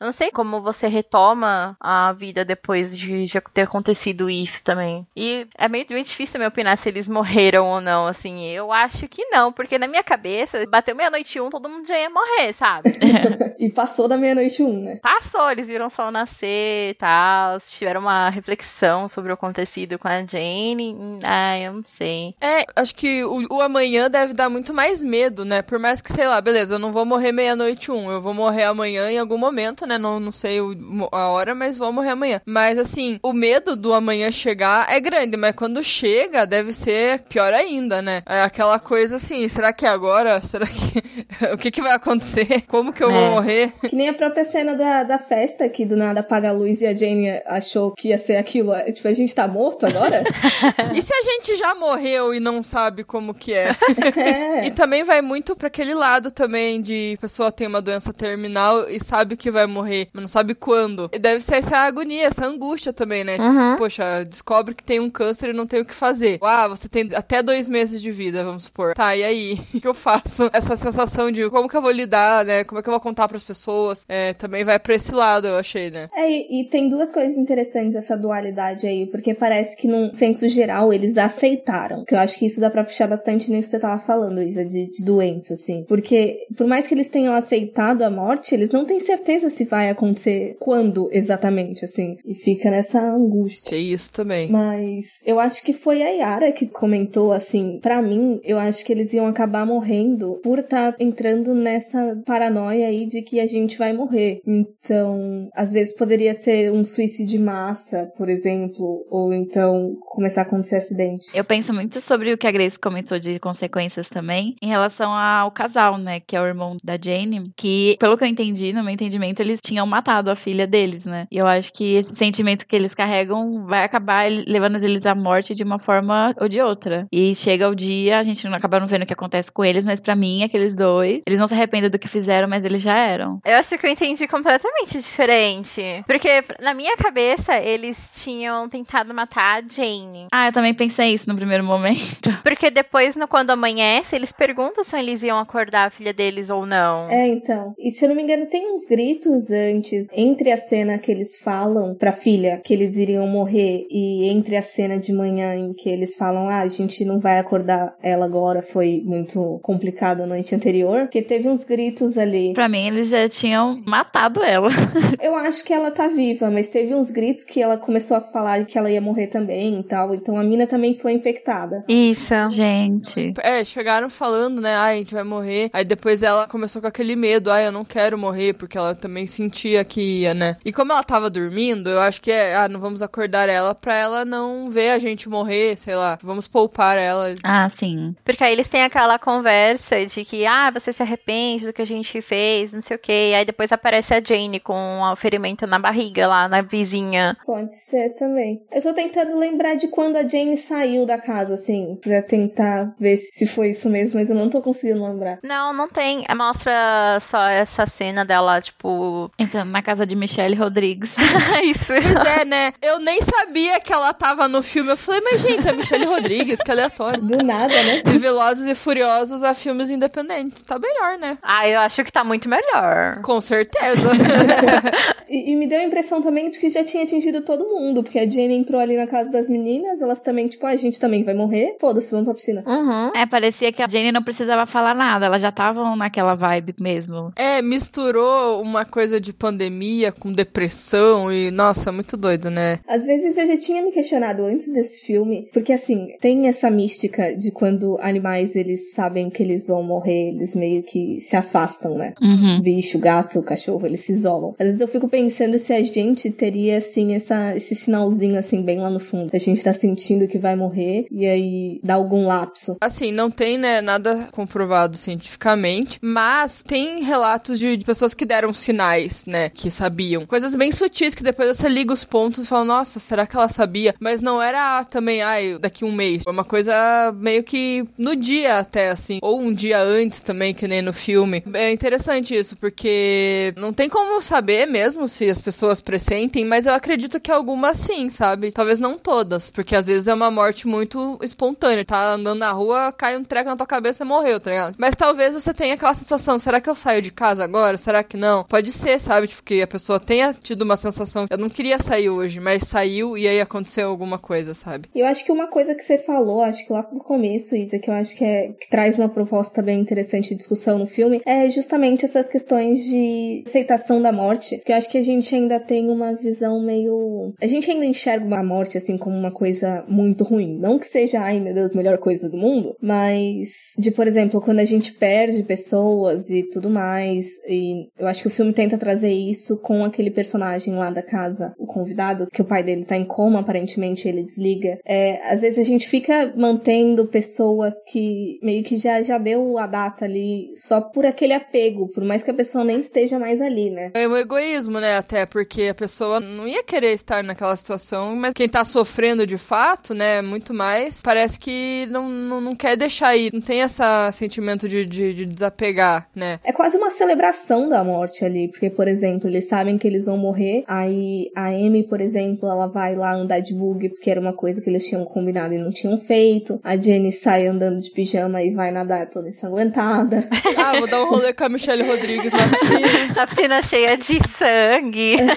[0.00, 5.06] Eu não sei como você retoma a vida depois de já ter acontecido isso também.
[5.16, 8.46] E é meio, meio difícil me opinar se eles morreram ou não, assim.
[8.46, 12.10] Eu acho que não, porque na minha cabeça, bateu meia-noite um, todo mundo já ia
[12.10, 12.90] morrer, sabe?
[13.58, 14.98] e passou da meia-noite um, né?
[15.02, 20.08] Passou, eles viram o sol nascer e tal, tiveram uma reflexão sobre o acontecido com
[20.08, 21.18] a Jane.
[21.24, 22.34] Ah, eu não sei.
[22.40, 25.62] É, acho que o, o amanhã deve dar muito mais medo, né?
[25.62, 28.64] Por mais que, sei lá, beleza, eu não vou morrer meia-noite um, eu vou morrer
[28.64, 29.96] amanhã em algum momento, né?
[29.98, 30.74] Não, não sei o,
[31.12, 32.40] a hora, mas vou morrer amanhã.
[32.44, 37.52] Mas assim, o medo do amanhã chegar é grande, mas quando chega, deve ser pior
[37.54, 38.22] ainda, né?
[38.26, 40.40] É aquela coisa assim, será que é agora?
[40.48, 41.44] Será que.
[41.52, 42.62] o que, que vai acontecer?
[42.66, 43.30] Como que eu vou É.
[43.30, 43.72] morrer?
[43.88, 46.86] Que nem a própria cena da, da festa, que do nada apaga a luz e
[46.86, 48.72] a Jane achou que ia ser aquilo.
[48.72, 50.22] é, Tipo, a gente tá morto agora?
[50.94, 53.70] E se a gente já morreu e não sabe como que é?
[54.64, 54.70] E é.
[54.70, 59.17] também vai muito pra aquele lado também de pessoa tem uma doença terminal e sabe
[59.18, 61.10] sabe que vai morrer, mas não sabe quando.
[61.12, 63.36] E deve ser essa agonia, essa angústia também, né?
[63.38, 63.76] Uhum.
[63.76, 66.38] Poxa, descobre que tem um câncer e não tem o que fazer.
[66.40, 68.94] Ah, você tem até dois meses de vida, vamos supor.
[68.94, 69.58] Tá, e aí?
[69.78, 70.50] O que eu faço?
[70.52, 72.64] Essa sensação de como que eu vou lidar, né?
[72.64, 74.04] Como é que eu vou contar pras pessoas?
[74.08, 76.08] É, também vai pra esse lado, eu achei, né?
[76.14, 80.48] É, e, e tem duas coisas interessantes essa dualidade aí, porque parece que num senso
[80.48, 82.04] geral eles aceitaram.
[82.04, 84.64] Que eu acho que isso dá pra puxar bastante nisso que você tava falando, Isa,
[84.64, 85.84] de, de doença, assim.
[85.86, 89.88] Porque por mais que eles tenham aceitado a morte, eles não têm certeza se vai
[89.88, 92.16] acontecer quando exatamente, assim.
[92.26, 93.68] E fica nessa angústia.
[93.68, 94.50] Achei isso também.
[94.50, 98.92] Mas eu acho que foi a Yara que comentou assim, pra mim, eu acho que
[98.92, 103.92] eles iam acabar morrendo por estar entrando nessa paranoia aí de que a gente vai
[103.92, 104.40] morrer.
[104.46, 110.44] Então, às vezes poderia ser um suicídio de massa, por exemplo, ou então começar a
[110.44, 111.26] acontecer acidente.
[111.34, 115.50] Eu penso muito sobre o que a Grace comentou de consequências também, em relação ao
[115.50, 118.92] casal, né, que é o irmão da Jane, que, pelo que eu entendi, no meu
[118.98, 121.26] entendimento, eles tinham matado a filha deles, né?
[121.30, 125.54] E eu acho que esse sentimento que eles carregam vai acabar levando eles à morte
[125.54, 127.06] de uma forma ou de outra.
[127.12, 129.84] E chega o dia, a gente não acaba não vendo o que acontece com eles,
[129.84, 132.96] mas para mim, aqueles dois, eles não se arrependem do que fizeram, mas eles já
[132.96, 133.40] eram.
[133.44, 135.82] Eu acho que eu entendi completamente diferente.
[136.06, 140.26] Porque, na minha cabeça, eles tinham tentado matar a Jane.
[140.32, 142.30] Ah, eu também pensei isso no primeiro momento.
[142.42, 146.66] Porque depois, no quando amanhece, eles perguntam se eles iam acordar a filha deles ou
[146.66, 147.08] não.
[147.10, 147.74] É, então.
[147.78, 151.36] E se eu não me engano, tem uns gritos antes, entre a cena que eles
[151.36, 155.88] falam pra filha que eles iriam morrer e entre a cena de manhã em que
[155.88, 160.54] eles falam, ah, a gente não vai acordar ela agora, foi muito complicado a noite
[160.54, 162.52] anterior, porque teve uns gritos ali.
[162.54, 164.68] Pra mim, eles já tinham matado ela.
[165.20, 168.64] Eu acho que ela tá viva, mas teve uns gritos que ela começou a falar
[168.64, 171.84] que ela ia morrer também e tal, então a mina também foi infectada.
[171.88, 172.34] Isso.
[172.50, 173.32] Gente.
[173.40, 174.74] É, chegaram falando, né?
[174.74, 175.70] Ai, a gente vai morrer.
[175.72, 177.50] Aí depois ela começou com aquele medo.
[177.50, 180.56] Ai, eu não quero morrer, porque ela também sentia que ia, né?
[180.64, 183.96] E como ela tava dormindo, eu acho que é, ah, não vamos acordar ela pra
[183.96, 186.18] ela não ver a gente morrer, sei lá.
[186.22, 187.34] Vamos poupar ela.
[187.42, 188.14] Ah, sim.
[188.24, 191.86] Porque aí eles têm aquela conversa de que, ah, você se arrepende do que a
[191.86, 193.30] gente fez, não sei o quê.
[193.30, 197.36] E aí depois aparece a Jane com um ferimento na barriga lá na vizinha.
[197.44, 198.62] Pode ser também.
[198.70, 203.16] Eu tô tentando lembrar de quando a Jane saiu da casa, assim, pra tentar ver
[203.16, 205.38] se foi isso mesmo, mas eu não tô conseguindo lembrar.
[205.42, 206.24] Não, não tem.
[206.36, 209.30] Mostra só essa cena dela, tipo.
[209.38, 211.14] Entrando na casa de Michelle Rodrigues.
[211.64, 211.86] Isso.
[211.86, 212.72] Pois é, né?
[212.80, 214.90] Eu nem sabia que ela tava no filme.
[214.92, 217.20] Eu falei, mas gente, é Michelle Rodrigues, que aleatório.
[217.22, 218.02] Do nada, né?
[218.02, 220.62] De Velozes e Furiosos a filmes independentes.
[220.62, 221.38] Tá melhor, né?
[221.42, 223.20] Ah, eu acho que tá muito melhor.
[223.22, 223.98] Com certeza.
[225.30, 228.18] E, e me deu a impressão também de que já tinha atingido todo mundo, porque
[228.18, 231.22] a Jane entrou ali na casa das meninas, elas também, tipo, "Ah, a gente também
[231.22, 232.64] vai morrer, foda-se, vamos pra piscina.
[232.66, 233.12] Uhum.
[233.14, 237.30] É, parecia que a Jane não precisava falar nada, elas já estavam naquela vibe mesmo.
[237.36, 242.80] é, misturou uma coisa de pandemia com depressão e, nossa, muito doido, né?
[242.86, 247.36] Às vezes eu já tinha me questionado antes desse filme, porque assim, tem essa mística
[247.36, 252.14] de quando animais eles sabem que eles vão morrer, eles meio que se afastam, né?
[252.20, 252.60] Uhum.
[252.62, 254.54] Bicho, gato, cachorro, eles se isolam.
[254.58, 258.78] Às vezes eu fico pensando se a gente teria, assim, essa, esse sinalzinho, assim, bem
[258.78, 259.30] lá no fundo.
[259.32, 262.76] A gente tá sentindo que vai morrer e aí dá algum lapso.
[262.80, 268.47] Assim, não tem, né, nada comprovado cientificamente, mas tem relatos de, de pessoas que deram
[268.52, 270.26] sinais, né, que sabiam.
[270.26, 273.48] Coisas bem sutis que depois você liga os pontos e fala, nossa, será que ela
[273.48, 273.94] sabia?
[274.00, 276.22] Mas não era também, ai, daqui um mês.
[276.24, 280.68] Foi uma coisa meio que no dia até, assim, ou um dia antes também, que
[280.68, 281.42] nem no filme.
[281.54, 286.72] É interessante isso, porque não tem como saber mesmo se as pessoas pressentem, mas eu
[286.72, 288.52] acredito que algumas sim, sabe?
[288.52, 291.84] Talvez não todas, porque às vezes é uma morte muito espontânea.
[291.84, 294.74] Tá andando na rua, cai um treco na tua cabeça e morreu, tá ligado?
[294.78, 297.76] Mas talvez você tenha aquela sensação, será que eu saio de casa agora?
[297.78, 298.27] Será que não?
[298.48, 299.28] Pode ser, sabe?
[299.28, 303.16] Tipo, que a pessoa tenha tido uma sensação, eu não queria sair hoje, mas saiu
[303.16, 304.88] e aí aconteceu alguma coisa, sabe?
[304.94, 307.90] Eu acho que uma coisa que você falou, acho que lá no começo, Isa, que
[307.90, 311.48] eu acho que, é, que traz uma proposta bem interessante de discussão no filme, é
[311.48, 314.58] justamente essas questões de aceitação da morte.
[314.64, 317.32] Que eu acho que a gente ainda tem uma visão meio.
[317.40, 320.58] A gente ainda enxerga a morte assim como uma coisa muito ruim.
[320.58, 324.60] Não que seja, ai meu Deus, melhor coisa do mundo, mas de, por exemplo, quando
[324.60, 327.26] a gente perde pessoas e tudo mais.
[327.46, 331.54] E eu acho que o filme tenta trazer isso com aquele personagem lá da casa,
[331.58, 334.78] o convidado, que o pai dele tá em coma, aparentemente ele desliga.
[334.84, 339.66] É, às vezes a gente fica mantendo pessoas que meio que já, já deu a
[339.66, 343.70] data ali só por aquele apego, por mais que a pessoa nem esteja mais ali,
[343.70, 343.90] né?
[343.94, 344.96] É um egoísmo, né?
[344.96, 349.38] Até porque a pessoa não ia querer estar naquela situação, mas quem tá sofrendo de
[349.38, 350.22] fato, né?
[350.22, 353.32] Muito mais, parece que não, não, não quer deixar ir.
[353.32, 356.40] Não tem esse sentimento de, de, de desapegar, né?
[356.44, 358.07] É quase uma celebração da morte.
[358.08, 358.48] Morte ali.
[358.48, 360.64] Porque, por exemplo, eles sabem que eles vão morrer.
[360.66, 364.60] Aí a Amy, por exemplo, ela vai lá andar de bug porque era uma coisa
[364.60, 366.58] que eles tinham combinado e não tinham feito.
[366.64, 370.28] A Jenny sai andando de pijama e vai nadar toda ensanguentada.
[370.56, 373.22] ah, vou dar um rolê com a Michelle Rodrigues na piscina.
[373.22, 375.16] a piscina cheia de sangue.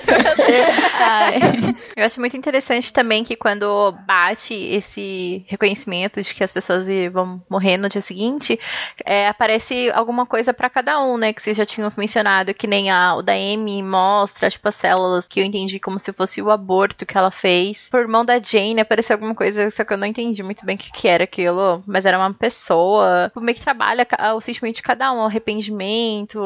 [1.95, 7.41] Eu acho muito interessante também que quando bate esse reconhecimento de que as pessoas vão
[7.49, 8.59] morrer no dia seguinte,
[9.05, 11.33] é, aparece alguma coisa para cada um, né?
[11.33, 15.25] Que vocês já tinham mencionado, que nem a, o da Amy mostra, tipo, as células
[15.25, 17.89] que eu entendi como se fosse o aborto que ela fez.
[17.89, 20.77] Por mão da Jane apareceu alguma coisa, só que eu não entendi muito bem o
[20.77, 23.31] que, que era aquilo, mas era uma pessoa.
[23.33, 26.39] Como é que trabalha o sentimento de cada um, o arrependimento,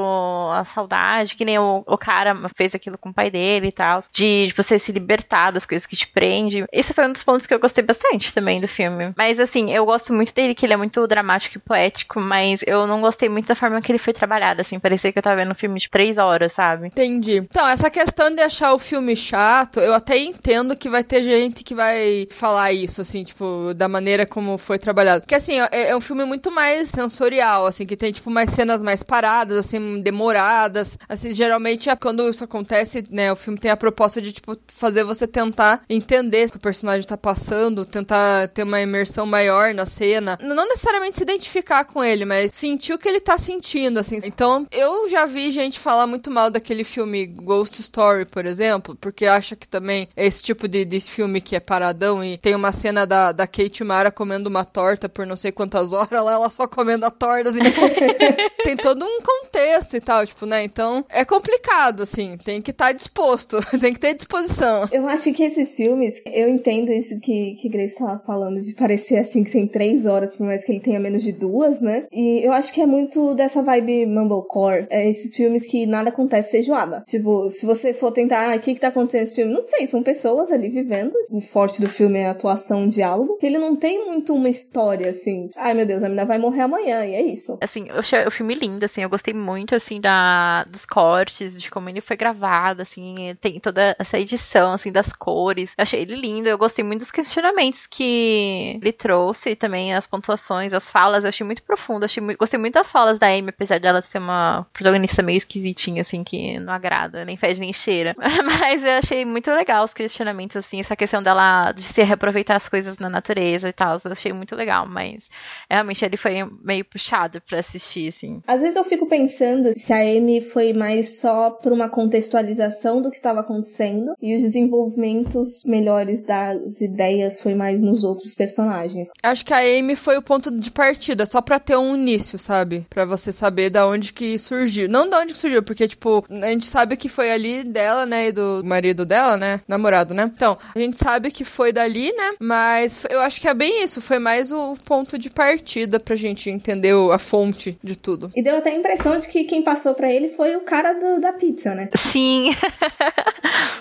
[0.53, 3.99] a saudade, que nem o, o cara fez aquilo com o pai dele e tal,
[4.09, 6.63] de, de você se libertar das coisas que te prende.
[6.71, 9.11] Esse foi um dos pontos que eu gostei bastante também do filme.
[9.17, 12.87] Mas assim, eu gosto muito dele, que ele é muito dramático e poético, mas eu
[12.87, 15.51] não gostei muito da forma que ele foi trabalhado, assim, parecia que eu tava vendo
[15.51, 16.87] um filme de três horas, sabe?
[16.87, 17.37] Entendi.
[17.37, 21.63] Então, essa questão de achar o filme chato, eu até entendo que vai ter gente
[21.63, 25.21] que vai falar isso, assim, tipo, da maneira como foi trabalhado.
[25.21, 28.81] Porque, assim, é, é um filme muito mais sensorial, assim, que tem, tipo, mais cenas
[28.81, 30.97] mais paradas, assim, demoradas.
[31.07, 35.27] Assim, geralmente, quando isso acontece, né, o filme tem a proposta de, tipo, fazer você
[35.27, 40.37] tentar entender o que o personagem tá passando, tentar ter uma imersão maior na cena.
[40.41, 44.19] Não necessariamente se identificar com ele, mas sentir o que ele tá sentindo, assim.
[44.23, 49.25] Então, eu já vi gente falar muito mal daquele filme Ghost Story, por exemplo, porque
[49.25, 52.73] acha que também é esse tipo de, de filme que é paradão e tem uma
[52.73, 56.49] cena da, da Kate Mara comendo uma torta por não sei quantas horas, lá ela
[56.49, 57.59] só comendo a torta, assim.
[58.61, 60.65] tem todo um contexto e tal, tipo, né?
[60.65, 62.37] Então, é complicado, assim.
[62.43, 64.89] Tem que estar tá disposto, tem que ter disposição.
[64.91, 69.17] Eu acho que esses filmes, eu entendo isso que, que Grace tava falando, de parecer
[69.17, 72.05] assim que tem três horas, por mais que ele tenha menos de duas, né?
[72.11, 74.87] E eu acho que é muito dessa vibe Mumblecore.
[74.89, 77.03] É esses filmes que nada acontece feijoada.
[77.05, 79.53] Tipo, se você for tentar, ah, o que que tá acontecendo nesse filme?
[79.53, 81.13] Não sei, são pessoas ali vivendo.
[81.29, 83.37] O forte do filme é a atuação, o diálogo.
[83.41, 85.49] Ele não tem muito uma história, assim.
[85.55, 87.57] Ai, meu Deus, a menina vai morrer amanhã, e é isso.
[87.61, 89.01] Assim, eu achei o filme lindo, assim.
[89.01, 93.35] Eu gostei muito, assim, da, dos cortes, de como ele foi gravado, assim.
[93.39, 95.73] Tem toda essa edição, assim, das cores.
[95.77, 96.49] Eu achei ele lindo.
[96.49, 101.23] Eu gostei muito dos questionamentos que ele trouxe também, as pontuações, as falas.
[101.23, 102.05] Eu achei muito profundo.
[102.05, 105.37] Achei gostei muito das falas da Amy, apesar dela ser uma protagonista meio
[105.75, 108.15] esquisitinha, assim, que não agrada, nem fede nem cheira.
[108.59, 112.69] Mas eu achei muito legal os questionamentos, assim, essa questão dela de se reaproveitar as
[112.69, 113.97] coisas na natureza e tal.
[114.03, 115.29] Eu achei muito legal, mas
[115.69, 118.41] realmente ele foi meio puxado para assistir, assim.
[118.47, 123.09] Às vezes eu fico pensando se a Amy foi mais só por uma contextualização do
[123.09, 129.09] que estava acontecendo e os desenvolvimentos melhores das ideias foi mais nos outros personagens.
[129.21, 132.85] Acho que a Amy foi o ponto de partida, só para ter um início, sabe?
[132.89, 134.87] Para você saber da onde que surgiu.
[134.87, 138.27] Não da onde que surgiu, porque, tipo, a gente sabe que foi ali dela, né?
[138.27, 139.61] E do marido dela, né?
[139.67, 140.31] Namorado, né?
[140.33, 142.33] Então, a gente sabe que foi dali, né?
[142.39, 144.01] Mas eu acho que é bem isso.
[144.01, 148.31] Foi mais o ponto de partida pra gente entender a fonte de tudo.
[148.35, 151.19] E deu até a impressão de que quem passou para ele foi o cara do,
[151.19, 151.89] da pizza, né?
[151.95, 152.51] Sim.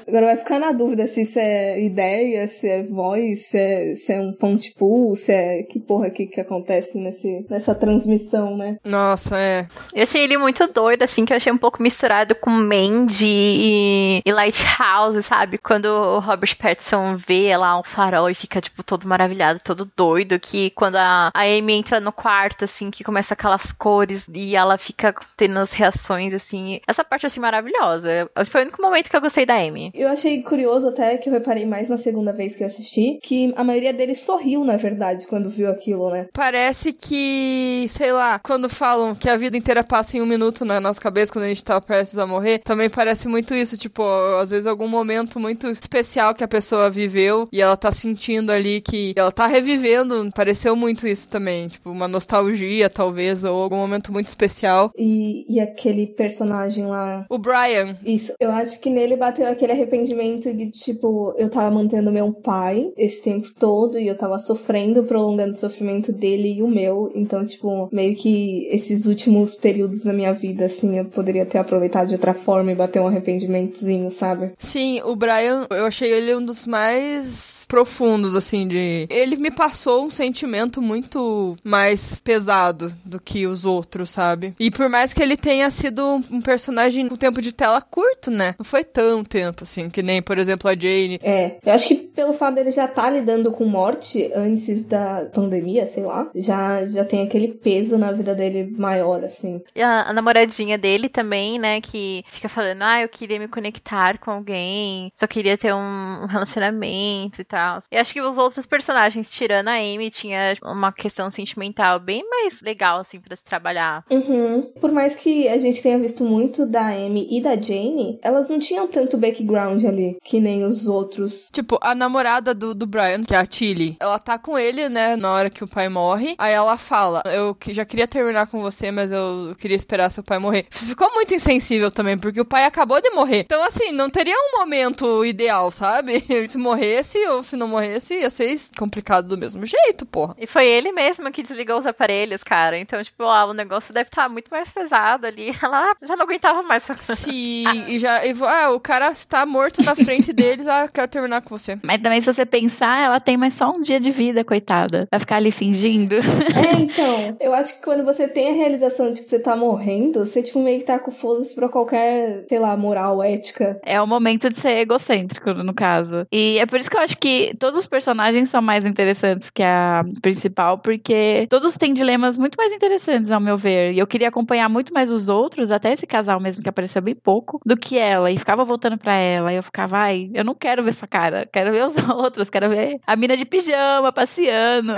[0.06, 4.12] Agora vai ficar na dúvida se isso é ideia, se é voz, se é, se
[4.12, 8.76] é um ponte pool, se é que porra que, que acontece nesse, nessa transmissão, né?
[8.84, 9.66] Nossa, é.
[9.94, 14.22] Eu achei ele muito doido, assim, que eu achei um pouco misturado com Mandy e,
[14.24, 15.58] e Lighthouse, sabe?
[15.58, 20.38] Quando o Robert Pattinson vê lá um farol e fica, tipo, todo maravilhado, todo doido,
[20.38, 24.76] que quando a, a Amy entra no quarto, assim, que começa aquelas cores e ela
[24.76, 26.80] fica tendo as reações, assim.
[26.86, 28.30] Essa parte, assim, maravilhosa.
[28.46, 29.90] Foi o único momento que eu gostei da Amy.
[29.94, 33.52] Eu achei curioso até, que eu reparei mais na segunda vez que eu assisti, que
[33.56, 36.26] a maioria deles sorriu, na verdade, quando viu aquilo, né?
[36.32, 40.80] Parece que, sei lá, quando falam que a vida inteira passa em um minuto na
[40.80, 44.02] nossa cabeça, quando a gente tá prestes a morrer, também parece muito isso, tipo,
[44.40, 48.80] às vezes algum momento muito especial que a pessoa viveu e ela tá sentindo ali
[48.80, 54.12] que ela tá revivendo, pareceu muito isso também, tipo, uma nostalgia, talvez, ou algum momento
[54.12, 54.90] muito especial.
[54.96, 57.26] E, e aquele personagem lá.
[57.28, 57.96] O Brian.
[58.04, 58.34] Isso.
[58.40, 63.22] Eu acho que nele bateu aquele arrependimento de, tipo, eu tava mantendo meu pai esse
[63.22, 67.10] tempo todo e eu tava sofrendo, prolongando o sofrimento dele e o meu.
[67.14, 72.08] Então, tipo, meio que esses últimos períodos da minha vida, assim, eu poderia ter aproveitado
[72.08, 74.52] de outra forma e bater um arrependimentozinho, sabe?
[74.58, 79.06] Sim, o Brian, eu achei ele um dos mais mais profundos, assim, de.
[79.10, 84.54] Ele me passou um sentimento muito mais pesado do que os outros, sabe?
[84.60, 88.54] E por mais que ele tenha sido um personagem com tempo de tela curto, né?
[88.58, 91.18] Não foi tão tempo, assim, que nem, por exemplo, a Jane.
[91.22, 95.26] É, eu acho que pelo fato dele já estar tá lidando com morte antes da
[95.32, 99.62] pandemia, sei lá, já, já tem aquele peso na vida dele maior, assim.
[99.74, 104.18] E a, a namoradinha dele também, né, que fica falando, ah, eu queria me conectar
[104.18, 107.53] com alguém, só queria ter um relacionamento e tal.
[107.90, 112.60] E acho que os outros personagens, tirando a Amy, tinha uma questão sentimental bem mais
[112.62, 114.04] legal, assim, para se trabalhar.
[114.10, 114.62] Uhum.
[114.80, 118.58] Por mais que a gente tenha visto muito da Amy e da Jane, elas não
[118.58, 121.50] tinham tanto background ali, que nem os outros.
[121.52, 125.16] Tipo, a namorada do, do Brian, que é a Tilly, ela tá com ele, né,
[125.16, 126.34] na hora que o pai morre.
[126.38, 130.38] Aí ela fala: Eu já queria terminar com você, mas eu queria esperar seu pai
[130.38, 130.66] morrer.
[130.70, 133.40] Ficou muito insensível também, porque o pai acabou de morrer.
[133.40, 136.24] Então, assim, não teria um momento ideal, sabe?
[136.48, 140.34] Se morresse ou se não morresse, ia ser complicado do mesmo jeito, porra.
[140.38, 142.78] E foi ele mesmo que desligou os aparelhos, cara.
[142.78, 145.54] Então, tipo, ah, o negócio deve estar tá muito mais pesado ali.
[145.62, 146.84] Ela já não aguentava mais.
[146.84, 148.24] Sim, e já.
[148.26, 151.78] E, ah, o cara está morto na frente deles, ah, quero terminar com você.
[151.82, 155.08] Mas também, se você pensar, ela tem mais só um dia de vida, coitada.
[155.10, 156.16] Vai ficar ali fingindo.
[156.16, 157.36] É, então.
[157.40, 160.58] Eu acho que quando você tem a realização de que você tá morrendo, você, tipo,
[160.58, 163.80] meio que tá com foda-se pra qualquer, sei lá, moral, ética.
[163.84, 166.26] É o momento de ser egocêntrico, no caso.
[166.30, 169.62] E é por isso que eu acho que todos os personagens são mais interessantes que
[169.62, 173.92] a principal, porque todos têm dilemas muito mais interessantes, ao meu ver.
[173.92, 177.14] E eu queria acompanhar muito mais os outros, até esse casal mesmo que apareceu bem
[177.14, 178.30] pouco, do que ela.
[178.30, 179.52] E ficava voltando pra ela.
[179.52, 181.48] E eu ficava, ai, eu não quero ver essa cara.
[181.52, 182.50] Quero ver os outros.
[182.50, 184.94] Quero ver a mina de pijama passeando.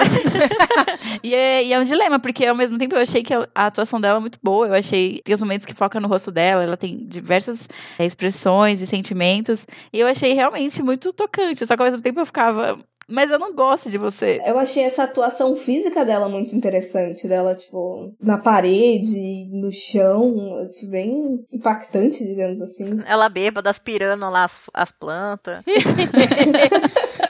[1.23, 3.67] e, é, e, é, um dilema, porque ao mesmo tempo eu achei que a, a
[3.67, 4.67] atuação dela é muito boa.
[4.67, 5.21] Eu achei.
[5.25, 6.63] Tem os momentos que foca no rosto dela.
[6.63, 7.69] Ela tem diversas
[7.99, 9.67] é, expressões e sentimentos.
[9.93, 11.65] E eu achei realmente muito tocante.
[11.65, 14.43] Só que ao mesmo tempo eu ficava mas eu não gosto de você.
[14.45, 17.29] Eu achei essa atuação física dela muito interessante.
[17.29, 20.69] Dela, tipo, na parede, no chão.
[20.89, 23.03] Bem impactante, digamos assim.
[23.07, 25.65] Ela bêbada, aspirando lá as, as plantas.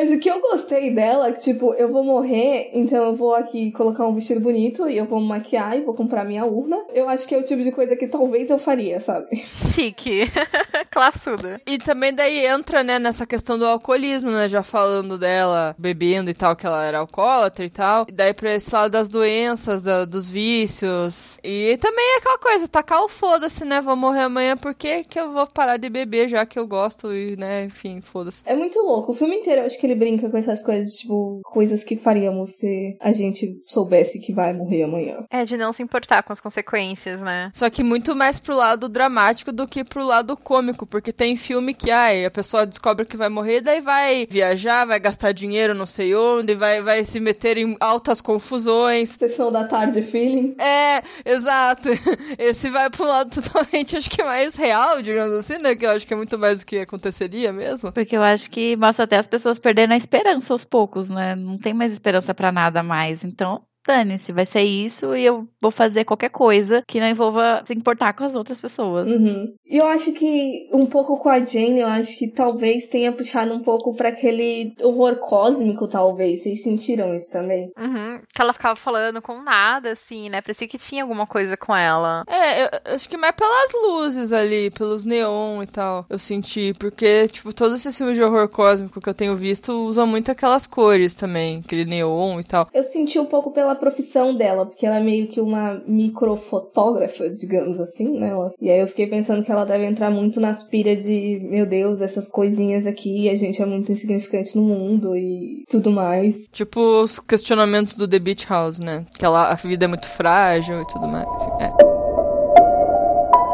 [0.00, 4.06] Mas o que eu gostei dela, tipo, eu vou morrer, então eu vou aqui colocar
[4.06, 6.82] um vestido bonito e eu vou me maquiar e vou comprar minha urna.
[6.94, 9.36] Eu acho que é o tipo de coisa que talvez eu faria, sabe?
[9.44, 10.22] Chique.
[10.90, 11.60] Classuda.
[11.66, 14.48] E também daí entra, né, nessa questão do alcoolismo, né?
[14.48, 18.06] Já falando dela bebendo e tal, que ela era alcoólatra e tal.
[18.08, 21.36] E daí pra esse lado das doenças, da, dos vícios.
[21.44, 23.82] E também é aquela coisa, tacar o foda-se, né?
[23.82, 27.12] Vou morrer amanhã, por que que eu vou parar de beber já que eu gosto
[27.12, 28.40] e, né, enfim, foda-se.
[28.46, 29.12] É muito louco.
[29.12, 32.52] O filme inteiro eu acho que ele brinca com essas coisas, tipo, coisas que faríamos
[32.52, 35.24] se a gente soubesse que vai morrer amanhã.
[35.30, 37.50] É, de não se importar com as consequências, né?
[37.54, 41.74] Só que muito mais pro lado dramático do que pro lado cômico, porque tem filme
[41.74, 45.86] que, ai, a pessoa descobre que vai morrer, daí vai viajar, vai gastar dinheiro não
[45.86, 49.10] sei onde, vai, vai se meter em altas confusões.
[49.10, 50.54] Sessão da tarde feeling.
[50.58, 51.88] É, exato.
[52.38, 55.74] Esse vai pro lado totalmente, acho que mais real, digamos assim, né?
[55.74, 57.92] Que eu acho que é muito mais do que aconteceria mesmo.
[57.92, 61.34] Porque eu acho que mostra até as pessoas perdendo a esperança aos poucos, né?
[61.34, 63.24] Não tem mais esperança para nada mais.
[63.24, 67.74] Então, dane-se, vai ser isso e eu vou fazer qualquer coisa que não envolva se
[67.74, 69.10] importar com as outras pessoas.
[69.10, 69.54] Uhum.
[69.66, 73.52] E eu acho que um pouco com a Jane, eu acho que talvez tenha puxado
[73.52, 76.42] um pouco para aquele horror cósmico, talvez.
[76.42, 77.70] Vocês sentiram isso também?
[77.78, 78.20] Uhum.
[78.34, 80.40] Que ela ficava falando com nada, assim, né?
[80.40, 82.24] Parecia que tinha alguma coisa com ela.
[82.28, 86.74] É, eu acho que mais pelas luzes ali, pelos neon e tal, eu senti.
[86.78, 90.66] Porque, tipo, todos esses filmes de horror cósmico que eu tenho visto usam muito aquelas
[90.66, 92.68] cores também, aquele neon e tal.
[92.72, 97.80] Eu senti um pouco pela profissão dela, porque ela é meio que uma microfotógrafa, digamos
[97.80, 98.32] assim, né?
[98.60, 102.00] E aí eu fiquei pensando que ela deve entrar muito nas pilhas de, meu Deus,
[102.00, 106.48] essas coisinhas aqui, a gente é muito insignificante no mundo e tudo mais.
[106.52, 109.06] Tipo os questionamentos do The Beach House, né?
[109.18, 111.28] Que ela, a vida é muito frágil e tudo mais.
[111.60, 111.70] É.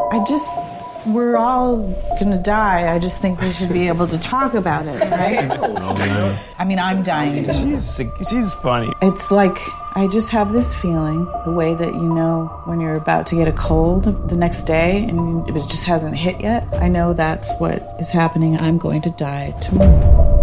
[0.09, 0.66] I just
[1.13, 1.77] we're all
[2.19, 2.93] gonna die.
[2.93, 6.49] I just think we should be able to talk about it, right?
[6.59, 7.49] I mean, I'm dying.
[7.49, 8.91] She's she's funny.
[9.01, 9.57] It's like
[9.95, 13.47] I just have this feeling, the way that you know when you're about to get
[13.47, 16.67] a cold the next day and it just hasn't hit yet.
[16.73, 18.57] I know that's what is happening.
[18.57, 20.36] I'm going to die tomorrow.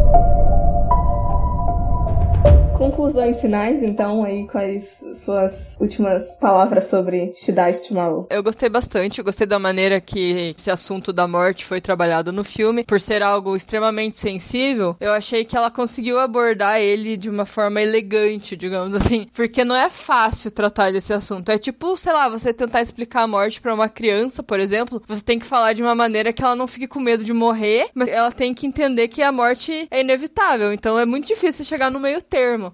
[2.94, 8.28] Conclusões finais, então, aí, quais suas últimas palavras sobre Dies Tomorrow?
[8.30, 12.44] Eu gostei bastante, eu gostei da maneira que esse assunto da morte foi trabalhado no
[12.44, 12.84] filme.
[12.84, 17.82] Por ser algo extremamente sensível, eu achei que ela conseguiu abordar ele de uma forma
[17.82, 19.26] elegante, digamos assim.
[19.34, 21.48] Porque não é fácil tratar desse assunto.
[21.48, 25.22] É tipo, sei lá, você tentar explicar a morte para uma criança, por exemplo, você
[25.22, 28.06] tem que falar de uma maneira que ela não fique com medo de morrer, mas
[28.06, 30.72] ela tem que entender que a morte é inevitável.
[30.72, 32.72] Então é muito difícil chegar no meio termo.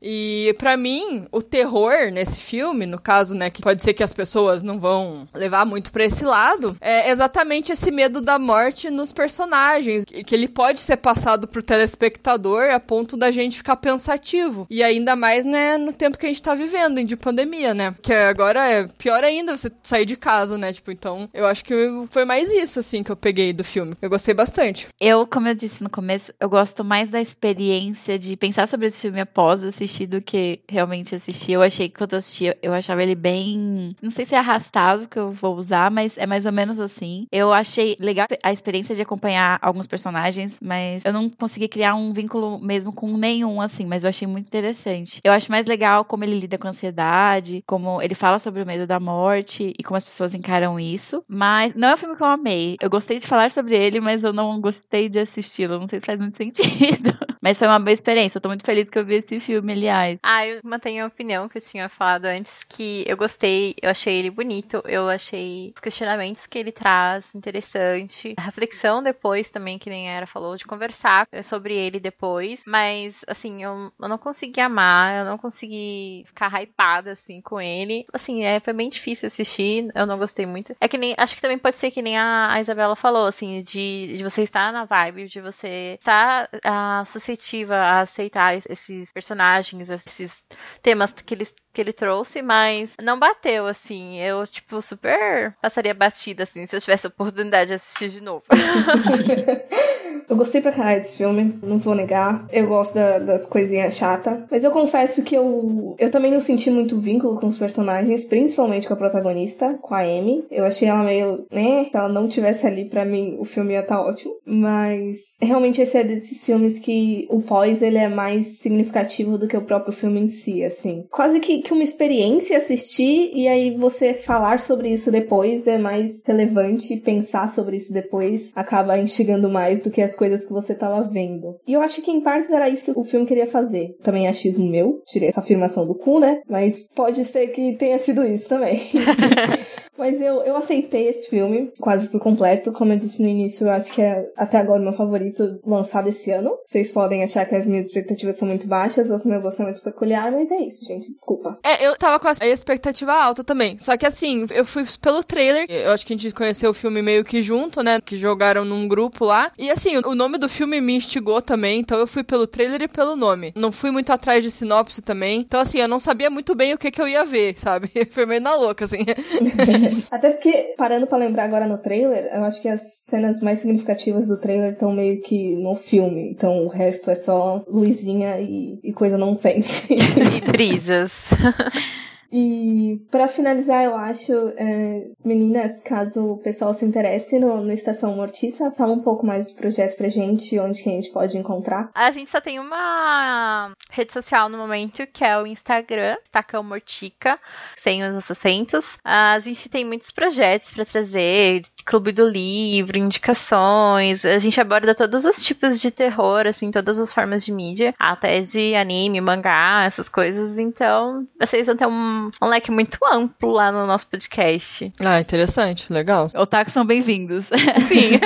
[0.58, 4.62] Para mim, o terror nesse filme, no caso, né, que pode ser que as pessoas
[4.62, 10.04] não vão levar muito para esse lado, é exatamente esse medo da morte nos personagens,
[10.04, 14.66] que ele pode ser passado pro telespectador a ponto da gente ficar pensativo.
[14.70, 17.94] E ainda mais, né, no tempo que a gente tá vivendo, de pandemia, né?
[18.02, 20.72] Que agora é pior ainda você sair de casa, né?
[20.72, 21.74] Tipo, então, eu acho que
[22.10, 23.94] foi mais isso, assim, que eu peguei do filme.
[24.00, 24.88] Eu gostei bastante.
[25.00, 28.98] Eu, como eu disse no começo, eu gosto mais da experiência de pensar sobre esse
[28.98, 31.52] filme após assistir do que realmente assistir.
[31.52, 33.94] Eu achei que quando eu assisti, eu achava ele bem.
[34.02, 37.26] Não sei se é arrastado que eu vou usar, mas é mais ou menos assim.
[37.30, 42.12] Eu achei legal a experiência de acompanhar alguns personagens, mas eu não consegui criar um
[42.12, 45.20] vínculo mesmo com nenhum, assim, mas eu achei muito interessante.
[45.24, 48.66] Eu acho mais legal como ele lida com a ansiedade, como ele fala sobre o
[48.66, 51.22] medo da morte e como as pessoas encaram isso.
[51.28, 52.76] Mas não é um filme que eu amei.
[52.80, 55.78] Eu gostei de falar sobre ele, mas eu não gostei de assisti-lo.
[55.78, 57.10] Não sei se faz muito sentido.
[57.40, 58.36] Mas foi uma boa experiência.
[58.36, 60.18] Eu tô muito feliz que eu vi esse filme, aliás.
[60.22, 64.18] Ah, eu mantenho a opinião que eu tinha falado antes, que eu gostei, eu achei
[64.18, 68.34] ele bonito, eu achei os questionamentos que ele traz interessante.
[68.36, 72.62] A reflexão depois também, que nem a Era falou, de conversar sobre ele depois.
[72.66, 78.04] Mas, assim, eu, eu não consegui amar, eu não consegui ficar hypada, assim, com ele.
[78.12, 80.74] Assim, é, foi bem difícil assistir, eu não gostei muito.
[80.80, 83.62] É que nem, acho que também pode ser que nem a, a Isabela falou, assim,
[83.62, 89.90] de, de você estar na vibe, de você estar a, suscetível a aceitar esses personagens,
[89.90, 90.42] esses
[90.82, 94.18] temas que ele, que ele trouxe, mas não bateu, assim.
[94.18, 98.44] Eu, tipo, super passaria batida, assim, se eu tivesse a oportunidade de assistir de novo.
[100.28, 102.46] eu gostei pra caralho desse filme, não vou negar.
[102.52, 104.44] Eu gosto da, das coisinhas chatas.
[104.50, 108.86] Mas eu confesso que eu, eu também não senti muito vínculo com os personagens, principalmente
[108.86, 110.44] com a protagonista, com a Amy.
[110.50, 111.84] Eu achei ela meio, né?
[111.90, 114.34] Se ela não tivesse ali, pra mim, o filme ia estar tá ótimo.
[114.44, 119.56] Mas realmente esse é desses filmes que o pós ele é mais significativo do que
[119.56, 121.04] o próprio filme em si, assim.
[121.10, 126.22] Quase que, que uma experiência assistir e aí você falar sobre isso depois é mais
[126.24, 131.02] relevante, pensar sobre isso depois acaba instigando mais do que as coisas que você tava
[131.02, 131.58] vendo.
[131.66, 133.96] E eu acho que em partes era isso que o filme queria fazer.
[134.02, 136.40] Também é achismo meu, tirei essa afirmação do cu, né?
[136.48, 138.80] Mas pode ser que tenha sido isso também.
[140.00, 142.72] Mas eu, eu aceitei esse filme quase por completo.
[142.72, 146.08] Como eu disse no início, eu acho que é até agora o meu favorito lançado
[146.08, 146.56] esse ano.
[146.64, 149.60] Vocês podem achar que as minhas expectativas são muito baixas ou que o meu gosto
[149.60, 151.12] é muito peculiar, mas é isso, gente.
[151.12, 151.58] Desculpa.
[151.62, 153.78] É, eu tava com a expectativa alta também.
[153.78, 155.66] Só que assim, eu fui pelo trailer.
[155.68, 158.00] Eu acho que a gente conheceu o filme meio que junto, né?
[158.00, 159.52] Que jogaram num grupo lá.
[159.58, 161.80] E assim, o nome do filme me instigou também.
[161.80, 163.52] Então eu fui pelo trailer e pelo nome.
[163.54, 165.40] Não fui muito atrás de sinopse também.
[165.40, 167.90] Então assim, eu não sabia muito bem o que, que eu ia ver, sabe?
[168.10, 169.04] Foi meio na louca, assim.
[170.10, 174.28] Até porque, parando para lembrar agora no trailer, eu acho que as cenas mais significativas
[174.28, 176.30] do trailer estão meio que no filme.
[176.30, 179.94] Então o resto é só luzinha e, e coisa nonsense.
[179.94, 181.30] e brisas.
[182.32, 188.14] E para finalizar, eu acho, é, meninas, caso o pessoal se interesse no, no, Estação
[188.14, 191.90] Mortiça, fala um pouco mais do projeto pra gente, onde que a gente pode encontrar.
[191.94, 197.38] A gente só tem uma rede social no momento, que é o Instagram, Estacão Mortica,
[197.76, 198.96] sem os acentos.
[199.04, 204.24] A gente tem muitos projetos para trazer, clube do livro, indicações.
[204.24, 208.40] A gente aborda todos os tipos de terror, assim, todas as formas de mídia, até
[208.40, 210.58] de anime, mangá, essas coisas.
[210.58, 214.92] Então, vocês vão ter um um, leque muito amplo lá no nosso podcast.
[215.00, 216.30] Ah, interessante, legal.
[216.34, 217.46] Otakus são bem-vindos.
[217.88, 218.20] Sim.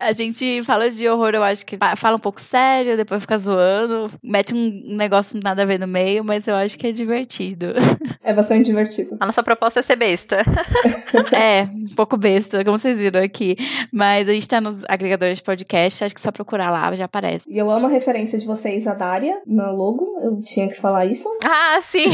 [0.00, 4.10] a gente fala de horror, eu acho que fala um pouco sério, depois fica zoando,
[4.22, 7.66] mete um negócio nada a ver no meio, mas eu acho que é divertido.
[8.28, 9.16] É bastante divertido.
[9.20, 10.42] A nossa proposta é ser besta.
[11.32, 13.56] é, um pouco besta, como vocês viram aqui.
[13.90, 17.46] Mas a gente tá nos agregadores de podcast, acho que só procurar lá já aparece.
[17.48, 21.06] E eu amo a referência de vocês a Daria no logo, eu tinha que falar
[21.06, 21.26] isso.
[21.42, 22.08] Ah, sim!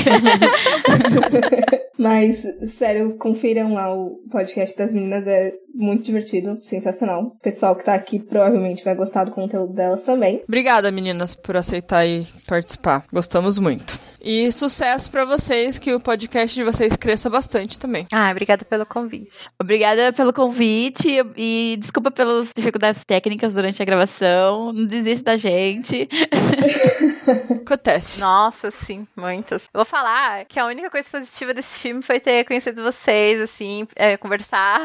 [1.96, 7.22] Mas, sério, confiram lá o podcast das meninas, é muito divertido, sensacional.
[7.22, 10.42] O pessoal que tá aqui provavelmente vai gostar do conteúdo delas também.
[10.46, 13.06] Obrigada, meninas, por aceitar e participar.
[13.12, 13.98] Gostamos muito.
[14.20, 18.06] E sucesso para vocês, que o podcast de vocês cresça bastante também.
[18.12, 19.50] Ah, obrigada pelo convite.
[19.60, 24.72] Obrigada pelo convite e desculpa pelas dificuldades técnicas durante a gravação.
[24.72, 26.08] Não desiste da gente.
[27.64, 28.20] Acontece.
[28.20, 29.68] Nossa, sim, muitas.
[29.72, 34.16] Vou falar que a única coisa positiva desse filme foi ter conhecido vocês, assim, é,
[34.16, 34.80] conversar.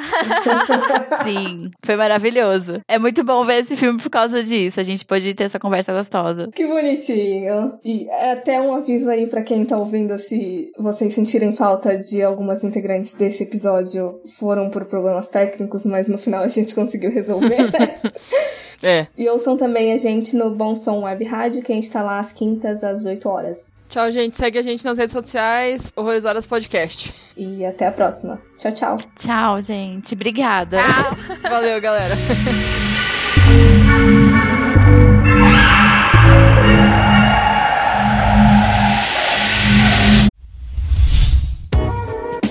[1.24, 2.82] Sim, foi maravilhoso.
[2.88, 4.80] É muito bom ver esse filme por causa disso.
[4.80, 6.50] A gente pôde ter essa conversa gostosa.
[6.54, 7.80] Que bonitinho.
[7.84, 12.24] E é até um aviso aí pra quem tá ouvindo, se vocês sentirem falta de
[12.24, 17.72] algumas integrantes desse episódio, foram por problemas técnicos, mas no final a gente conseguiu resolver,
[17.72, 18.00] né?
[18.82, 19.08] É.
[19.18, 22.20] E ouçam também a gente no Bom Som Web Rádio, que a gente tá lá
[22.20, 23.78] às quintas, às 8 horas.
[23.90, 24.36] Tchau, gente.
[24.36, 27.14] Segue a gente nas redes sociais, Horrorizadas Podcast.
[27.36, 28.42] E até a próxima.
[28.58, 28.98] Tchau, tchau.
[29.16, 30.14] Tchau, gente.
[30.14, 30.78] Obrigada.
[30.80, 31.50] Tchau.
[31.50, 32.16] Valeu, galera.